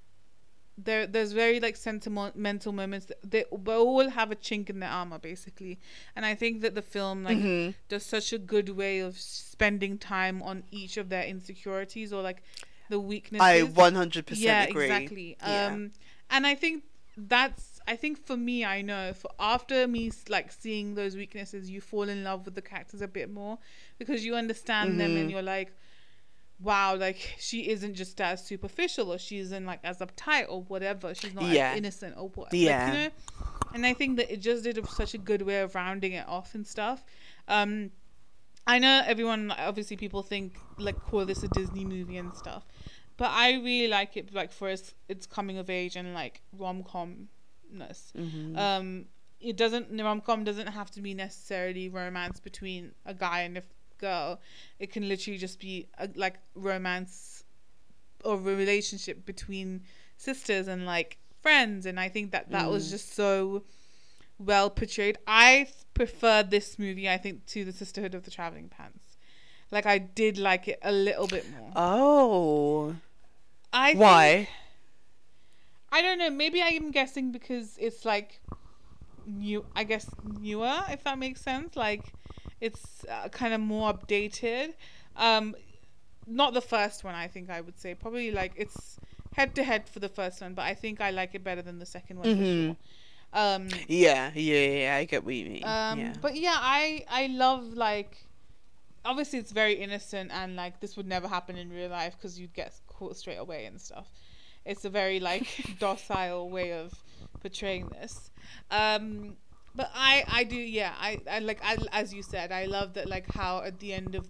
[0.79, 5.19] there there's very like sentimental moments they, they all have a chink in their armor
[5.19, 5.79] basically
[6.15, 7.75] and i think that the film like Mhm.
[7.89, 12.43] does such a good way of spending time on each of their insecurities or like
[12.91, 15.69] the weaknesses I 100% yeah agree exactly Yeah.
[15.69, 15.93] um
[16.31, 16.85] and i think
[17.17, 21.81] that's i think for me i know for after me like seeing those weaknesses you
[21.81, 23.57] fall in love with the characters a bit more
[23.99, 25.33] because you understand them and Mhm.
[25.33, 25.73] you're like
[26.59, 31.15] wow like she isn't just as superficial or she isn't like as uptight or whatever
[31.15, 31.73] she's not Yeah.
[31.73, 32.85] as innocent or what Yeah.
[32.85, 33.11] like, you know
[33.75, 36.55] and i think that it just did such a good way of rounding it off
[36.55, 37.05] and stuff
[37.49, 37.91] um
[38.69, 42.67] I know everyone obviously people think like call this is a Disney movie and stuff,
[43.17, 46.83] but I really like it like for its its coming of age and like rom
[46.83, 48.13] comness.
[48.17, 48.59] Mhm.
[48.59, 49.05] Um,
[49.41, 53.63] it doesn't rom com doesn't have to be necessarily romance between a guy and a
[53.99, 54.41] girl.
[54.79, 57.45] It can literally just be a, like romance
[58.25, 59.83] or a relationship between
[60.17, 61.87] sisters and like friends.
[61.87, 62.91] And I think that that was Mm.
[62.91, 63.63] just so
[64.39, 65.19] well portrayed.
[65.27, 69.17] I prefer this movie, I think, to the Sisterhood of the Traveling Pants.
[69.71, 71.73] Like I did like it a little bit more.
[71.75, 72.97] oh
[73.73, 74.49] I think- why
[75.93, 76.31] I don't know.
[76.31, 78.41] Maybe I am guessing because it's like
[79.27, 79.65] new.
[79.75, 81.75] I guess newer, if that makes sense.
[81.77, 82.13] Like
[82.61, 84.75] it's uh, kind of more updated.
[85.17, 85.55] Um,
[86.27, 87.15] not the first one.
[87.15, 88.99] I think I would say probably like it's
[89.35, 91.79] head to head for the first one, but I think I like it better than
[91.79, 92.65] the second one for Mhm.
[92.67, 92.77] sure.
[93.33, 97.27] Um, yeah yeah yeah I get what you mean um, yeah but yeah, I I
[97.27, 98.17] love like
[99.05, 102.55] obviously it's very innocent and like this would never happen in real life because you'd
[102.55, 104.07] get caught straight away and stuff.
[104.65, 105.47] It's a very like
[105.79, 106.93] docile way of
[107.41, 108.31] portraying this.
[108.71, 109.37] Um,
[109.77, 113.09] but I I do yeah I I like I, as you said I love that
[113.09, 114.27] like how at the end of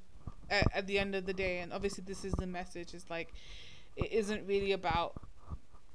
[0.50, 3.32] uh, at the end of the day and obviously this is the message is like
[3.96, 5.14] it isn't really about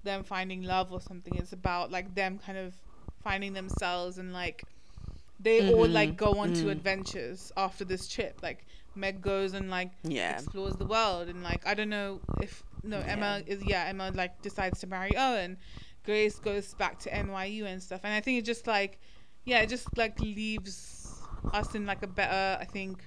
[0.03, 2.73] them finding love or something it's about like them kind of
[3.23, 4.63] finding themselves and like
[5.39, 6.71] they all Mhm, like go on to mm.
[6.71, 10.33] adventures after this trip like meg goes and like yeah.
[10.33, 14.41] explores the world and like i don't know if no emma is yeah emma like
[14.41, 15.57] decides to marry owen.
[16.03, 18.99] Grace goes back to nyu and stuff and i think it just like
[19.45, 23.03] yeah it just like leaves us in like a better i think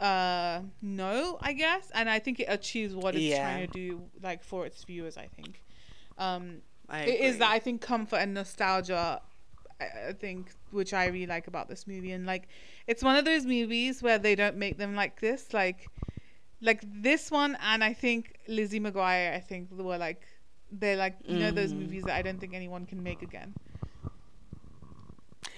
[0.00, 3.40] uh no i guess and i think it achieves what it's Yeah.
[3.40, 5.62] trying to do like for its viewers i think
[6.18, 9.20] um I it is that I think comfort and nostalgia
[9.80, 12.48] I, I think which I really like about this movie and like
[12.88, 15.90] it's one of those movies where they don't make them like this like
[16.60, 20.26] like this one and I think Lizzie McGuire I think were like
[20.72, 21.78] they're like you know those Mm.
[21.82, 23.54] movies that I don't think anyone can make again.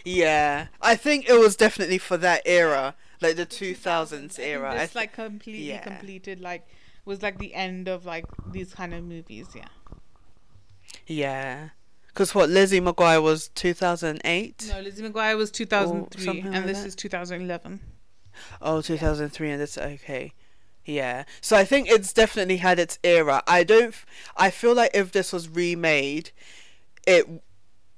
[0.04, 4.74] Yeah, I think it was definitely for that era, like the two thousands era.
[4.82, 5.80] It's like completely yeah.
[5.80, 6.66] completed like
[7.04, 9.48] was like the end of like these kind of movies.
[9.54, 9.68] Yeah.
[11.06, 11.68] yeah,
[12.08, 14.68] because what Lizzie McGuire was two thousand eight.
[14.68, 16.88] No, Lizzie McGuire was 2003 something and like this that.
[16.88, 17.80] is 2011.
[18.60, 20.32] Oh, 2003, and it's okay.
[20.84, 21.24] Yeah.
[21.40, 23.42] So I think it's definitely had its era.
[23.46, 23.94] I don't.
[24.36, 26.30] I feel like if this was remade,
[27.06, 27.28] it,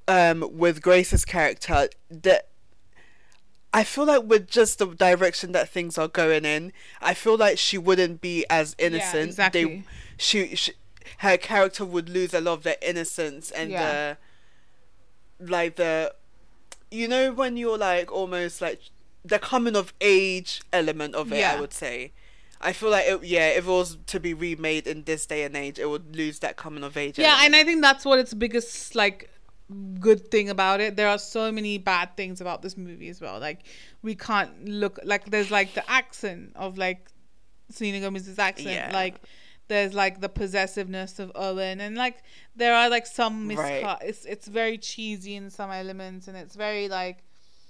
[0.08, 2.48] um, with Grace's character, that.
[3.76, 7.58] I feel like with just the direction that things are going in, I feel like
[7.58, 9.30] she wouldn't be as innocent.
[9.30, 9.64] exactly.
[9.64, 9.82] They,
[10.16, 10.72] she, she,
[11.18, 14.14] her character would lose a lot of their innocence and Yeah.
[15.40, 16.14] the, like the,
[16.92, 18.80] you know, when you're like almost like
[19.24, 21.38] the coming of age element of it.
[21.40, 21.54] Yeah.
[21.56, 22.12] I would say.
[22.60, 25.56] I feel like it, yeah, if it was to be remade in this day and
[25.56, 27.18] age, it would lose that coming of age.
[27.18, 27.46] Yeah, element.
[27.46, 29.30] and I think that's what its biggest like
[30.00, 30.96] good thing about it.
[30.96, 33.40] There are so many bad things about this movie as well.
[33.40, 33.60] Like
[34.02, 37.08] we can't look like there's like the accent of like
[37.70, 38.68] Selena Gomez's accent.
[38.70, 38.90] Yeah.
[38.92, 39.16] Like
[39.68, 42.22] there's like the possessiveness of Owen and like
[42.54, 43.82] there are like some miscut.
[43.82, 43.98] Right.
[44.02, 47.24] It's it's very cheesy in some elements and it's very like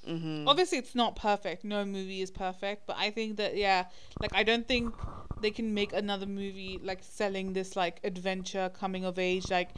[0.07, 0.45] Mhm.
[0.47, 3.86] obviously it's not perfect no movie is perfect but i think that yeah
[4.20, 4.95] like i don't think
[5.40, 9.70] they can make another movie like selling this like adventure coming of age like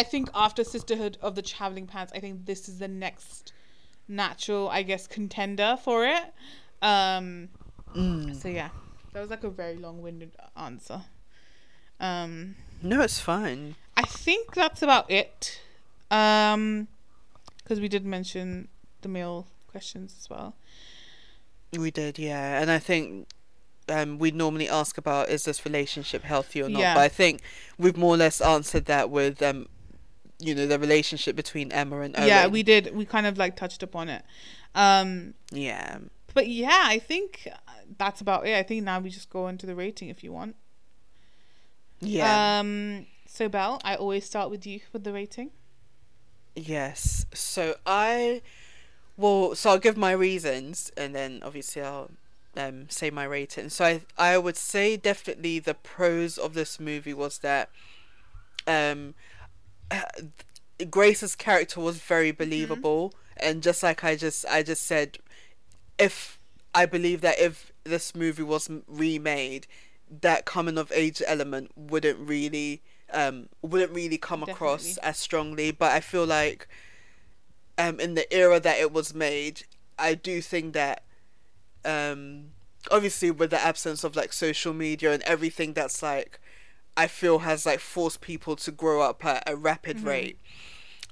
[0.00, 3.52] i think after sisterhood of the traveling pants i think this is the next
[4.06, 6.26] natural i guess contender for it
[6.82, 7.48] um
[7.96, 8.34] Mm.
[8.40, 8.68] so yeah
[9.12, 11.00] that was like a very long-winded answer
[12.00, 13.74] um No, it's fine.
[13.96, 15.60] I think that's about it.
[16.12, 16.86] Um,
[17.56, 18.68] because we did mention
[19.00, 20.54] the male questions as well.
[21.76, 23.26] We did, yeah, and I think
[23.88, 26.94] um, we normally ask about is this relationship healthy or not, Yeah.
[26.94, 27.40] but I think
[27.78, 29.66] we've more or less answered that with um,
[30.38, 32.28] you know, the relationship between Emma and Owen.
[32.28, 32.94] Yeah, we did.
[32.94, 34.22] We kind of like touched upon it.
[34.74, 35.98] Um, yeah,
[36.34, 37.48] but yeah, I think
[37.98, 38.56] that's about it.
[38.56, 40.56] I think now we just go into the rating if you want.
[42.00, 45.50] yeah, Um, so Belle, I always start with you with the rating.
[46.54, 47.26] yes.
[47.34, 48.42] So I,
[49.16, 52.10] well, so I'll give my reasons, and then obviously I'll
[52.56, 53.70] um say my rating.
[53.70, 57.70] So I I would say definitely the pros of this movie was that
[58.66, 59.14] um
[60.90, 65.18] Grace's character was very believable and just like I just I just said
[65.98, 66.38] if
[66.74, 69.66] I believe that if this movie was remade
[70.20, 72.82] that coming of age element wouldn't really
[73.12, 76.68] um wouldn't really come across as strongly but I feel like
[77.76, 79.64] um in the era that it was made
[79.98, 81.02] I do think that
[81.84, 82.50] um
[82.90, 86.40] obviously with the absence of like social media and everything that's like
[86.98, 90.38] I feel has like forced people to grow up at a rapid rate.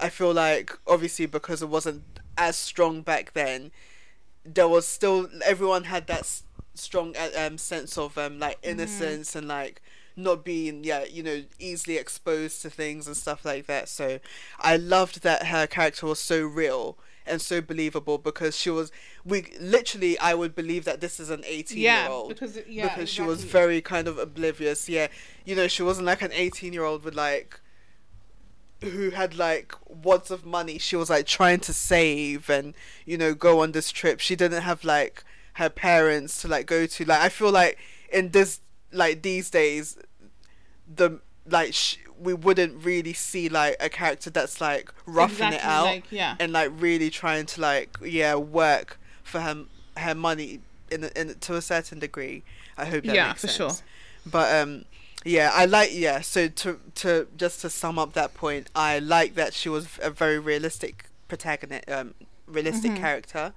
[0.01, 2.05] I feel like obviously because it wasn't
[2.39, 3.73] as strong back then,
[4.45, 9.35] there was still everyone had that s- strong uh, um sense of um like innocence
[9.37, 9.83] and like
[10.17, 13.89] not being yeah you know easily exposed to things and stuff like that.
[13.89, 14.21] So
[14.61, 18.93] I loved that her character was so real and so believable because she was
[19.25, 22.89] we literally I would believe that this is an 18 Yeah, year old because yeah,
[22.89, 24.89] because she was very kind of oblivious.
[24.89, 25.09] Yeah
[25.45, 27.61] you know she wasn't like an 18 year old with like
[28.83, 30.79] who had like wads of money.
[30.79, 32.75] She was like trying to save and
[33.05, 34.21] you know go on this trip.
[34.21, 35.25] She didn't have like
[35.55, 37.05] her parents to like go to.
[37.05, 37.79] Like i feel like
[38.13, 38.61] in this
[38.93, 39.99] like these days
[40.95, 45.85] the like sh- we wouldn't really see like a character that's like roughing it out
[45.85, 46.37] like, yeah.
[46.41, 49.65] and like really trying to like yeah work for her
[49.97, 52.43] her money in in to a certain degree
[52.79, 53.87] i hope that Yeah, makes for sense sure.
[54.31, 54.85] but um
[55.25, 59.35] yeah i like yeah so to to just to sum up that point i like
[59.35, 62.15] that she was a very realistic protagonist um
[62.47, 63.01] realistic Mm-hmm.
[63.03, 63.53] character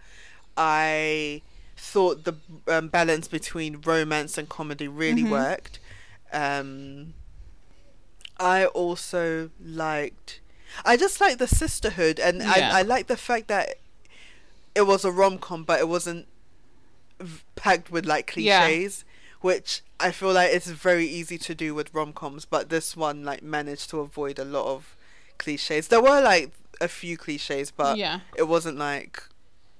[0.57, 1.41] i
[1.77, 2.33] thought the
[2.67, 5.29] um, balance between romance and comedy really Mhm.
[5.29, 5.79] worked
[6.33, 7.13] um
[8.39, 10.39] i also liked
[10.85, 12.71] i just like the sisterhood and Yeah.
[12.73, 13.75] i i like the fact that
[14.75, 16.27] it was a rom-com but it wasn't
[17.55, 18.65] packed with like Yeah.
[18.67, 19.03] cliches
[19.41, 23.43] which i feel like it's very easy to do with rom-coms but this one like
[23.43, 24.95] managed to avoid a lot of
[25.37, 28.21] cliches there were like a few cliches but yeah.
[28.37, 29.23] it wasn't like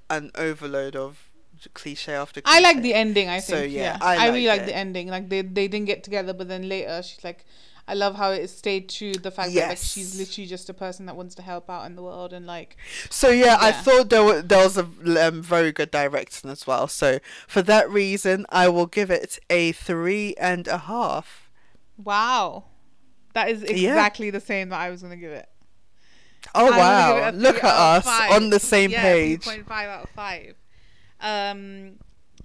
[0.10, 1.30] an overload of
[1.74, 2.58] cliche after cliche.
[2.58, 3.28] I like the ending.
[3.28, 3.58] I think.
[3.60, 5.10] So, yeah, yeah, I, I really like the ending.
[5.10, 7.46] Like they they didn't get together, but then later she's like,
[7.90, 10.74] I love how it stayed true to the fact that like she's literally just a
[10.74, 12.78] person that wants to help out in the world and like
[13.10, 14.88] So yeah, I thought there, wa- there was a
[15.28, 16.88] um, very good direction as well.
[16.88, 21.50] So for that reason, I will give it a three and a half.
[21.98, 22.66] wow,
[23.34, 23.90] that is Yeah.
[23.90, 25.50] exactly the same that I was gonna give it.
[26.56, 27.28] Oh give wow!
[27.28, 28.32] it Look at us five.
[28.32, 29.44] on the same yeah, page.
[29.46, 30.56] 3.5 out of 5.
[31.22, 31.98] Um,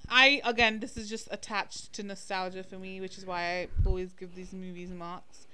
[0.09, 4.12] I, again, this is just attached to nostalgia for me, which is why I always
[4.12, 5.46] give these movies marks.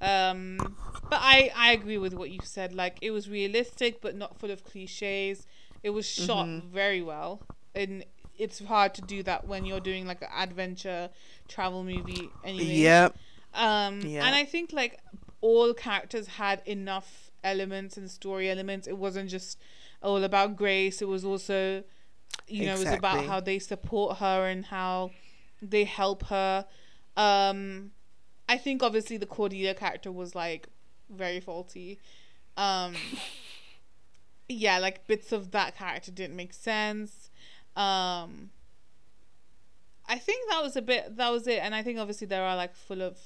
[0.00, 0.76] Um,
[1.10, 2.72] but I, I agree with what you said.
[2.72, 5.46] Like, it was realistic, but not full of cliches.
[5.82, 6.68] It was shot Mm-hmm.
[6.72, 7.42] very well.
[7.74, 8.04] And
[8.38, 11.10] it's hard to do that when you're doing, like, an adventure
[11.48, 12.64] travel movie anyway.
[12.64, 13.16] Yep.
[13.54, 14.26] Um, Yeah.
[14.26, 14.98] and I think like
[15.40, 18.86] all characters had enough elements and story elements.
[18.86, 19.58] It wasn't just
[20.02, 21.00] all about Grace.
[21.00, 21.82] It was also,
[22.46, 25.10] you know, it was about how they support her and how
[25.60, 26.66] they help her.
[27.16, 27.92] Um,
[28.48, 30.68] I think obviously the Cordelia character was like
[31.10, 31.98] very faulty.
[32.56, 32.94] Um,
[34.48, 37.30] yeah, like bits of that character didn't make sense.
[37.76, 38.50] Um,
[40.08, 41.16] I think that was a bit.
[41.16, 43.18] That was it, and I think obviously there are like full of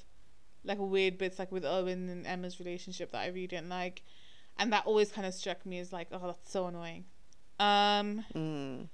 [0.65, 4.03] like weird bits, like with Owen and Emma's relationship that I really didn't like,
[4.59, 7.05] and that always kind of struck me as like, oh, that's so annoying.
[7.63, 8.87] Um, Mm.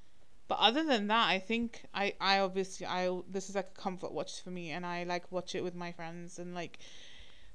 [0.47, 3.01] but other than that, I think I I obviously I
[3.35, 5.91] this is like a comfort watch for me, and I like watch it with my
[5.91, 6.79] friends and like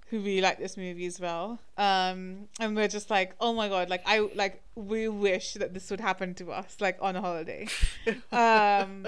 [0.09, 1.59] who really like this movie as well.
[1.79, 5.91] Um, and we're just like, oh my god, like I like we wish that this
[5.91, 7.67] would happen to us like on a holiday.
[8.33, 9.07] um,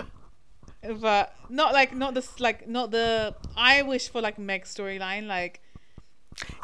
[1.01, 5.61] but not like not this like not the I wish for like Meg's storyline like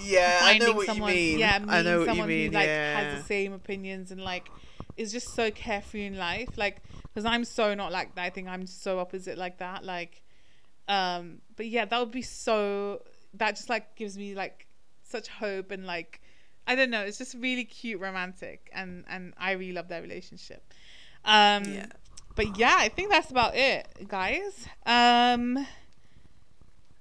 [0.01, 1.39] Yeah, I know what someone you mean.
[1.39, 2.51] yeah I know what you someone mean.
[2.53, 3.01] who like yeah.
[3.01, 4.49] has the same opinions and like
[4.97, 8.49] is just so carefree in life like because I'm so not like that I think
[8.49, 10.23] I'm so opposite like that like
[10.89, 13.03] um but yeah that would be so
[13.35, 14.67] that just like gives me like
[15.03, 16.21] such hope and like
[16.67, 20.63] I don't know it's just really cute romantic and and I really love their relationship
[21.25, 21.87] um Yeah.
[22.37, 25.67] but yeah I think that's about it guys um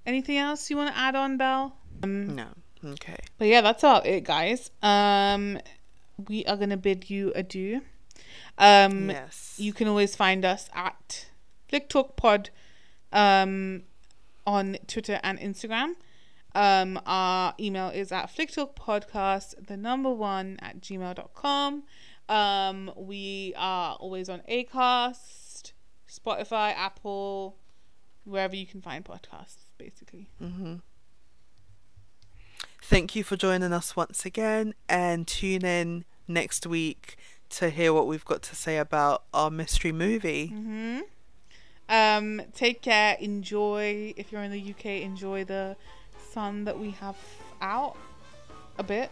[0.06, 2.48] anything else you want to add on Belle um, No.
[2.84, 3.18] Okay.
[3.38, 4.72] but yeah, that's about it, guys.
[4.82, 5.60] Um,
[6.28, 7.82] we are gonna bid you adieu.
[8.57, 9.55] Um, yes.
[9.57, 11.28] you can always find us at
[11.67, 12.49] Flick Talk Pod,
[13.11, 13.84] um,
[14.45, 15.95] on Twitter and Instagram.
[16.53, 21.84] Um, our email is at flicktalkpodcast, the number one at gmail.com.
[22.28, 25.72] Um, we are always on Acast,
[26.09, 27.57] Spotify, Apple,
[28.26, 30.30] wherever you can find podcasts, basically.
[30.39, 30.76] hmm
[32.84, 36.03] Thank you for joining us once again, and tune in
[36.34, 37.18] next week
[37.52, 40.48] to hear what we've got to say about our mystery movie.
[40.48, 41.00] hmm
[41.90, 43.18] Um, take care.
[43.20, 44.14] Enjoy.
[44.16, 45.76] If you're in the UK, enjoy the
[46.32, 47.18] sun that we have
[47.62, 47.98] out
[48.78, 49.12] a bit.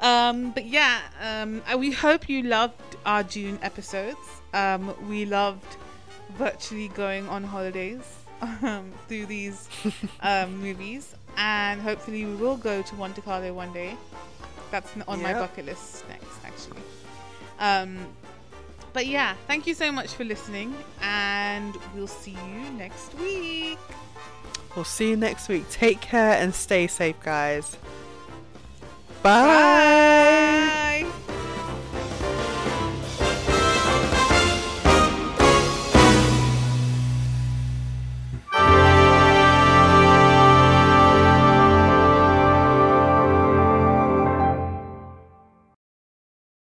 [0.00, 4.18] Um, but yeah, um, uh, we hope you loved our June episodes.
[4.54, 5.76] Um, we loved
[6.38, 8.02] virtually going on holidays
[8.62, 9.68] um, through these
[10.20, 13.94] um, movies, and hopefully we will go to Monte Carlo one day.
[14.70, 16.19] That's on my bucket list next.
[17.60, 17.98] Um,
[18.92, 23.78] but yeah, thank you so much for listening, and we'll see you next week.
[24.74, 25.68] We'll see you next week.
[25.70, 27.76] Take care and stay safe, guys.
[29.22, 31.06] Bye.
[31.06, 31.46] Bye.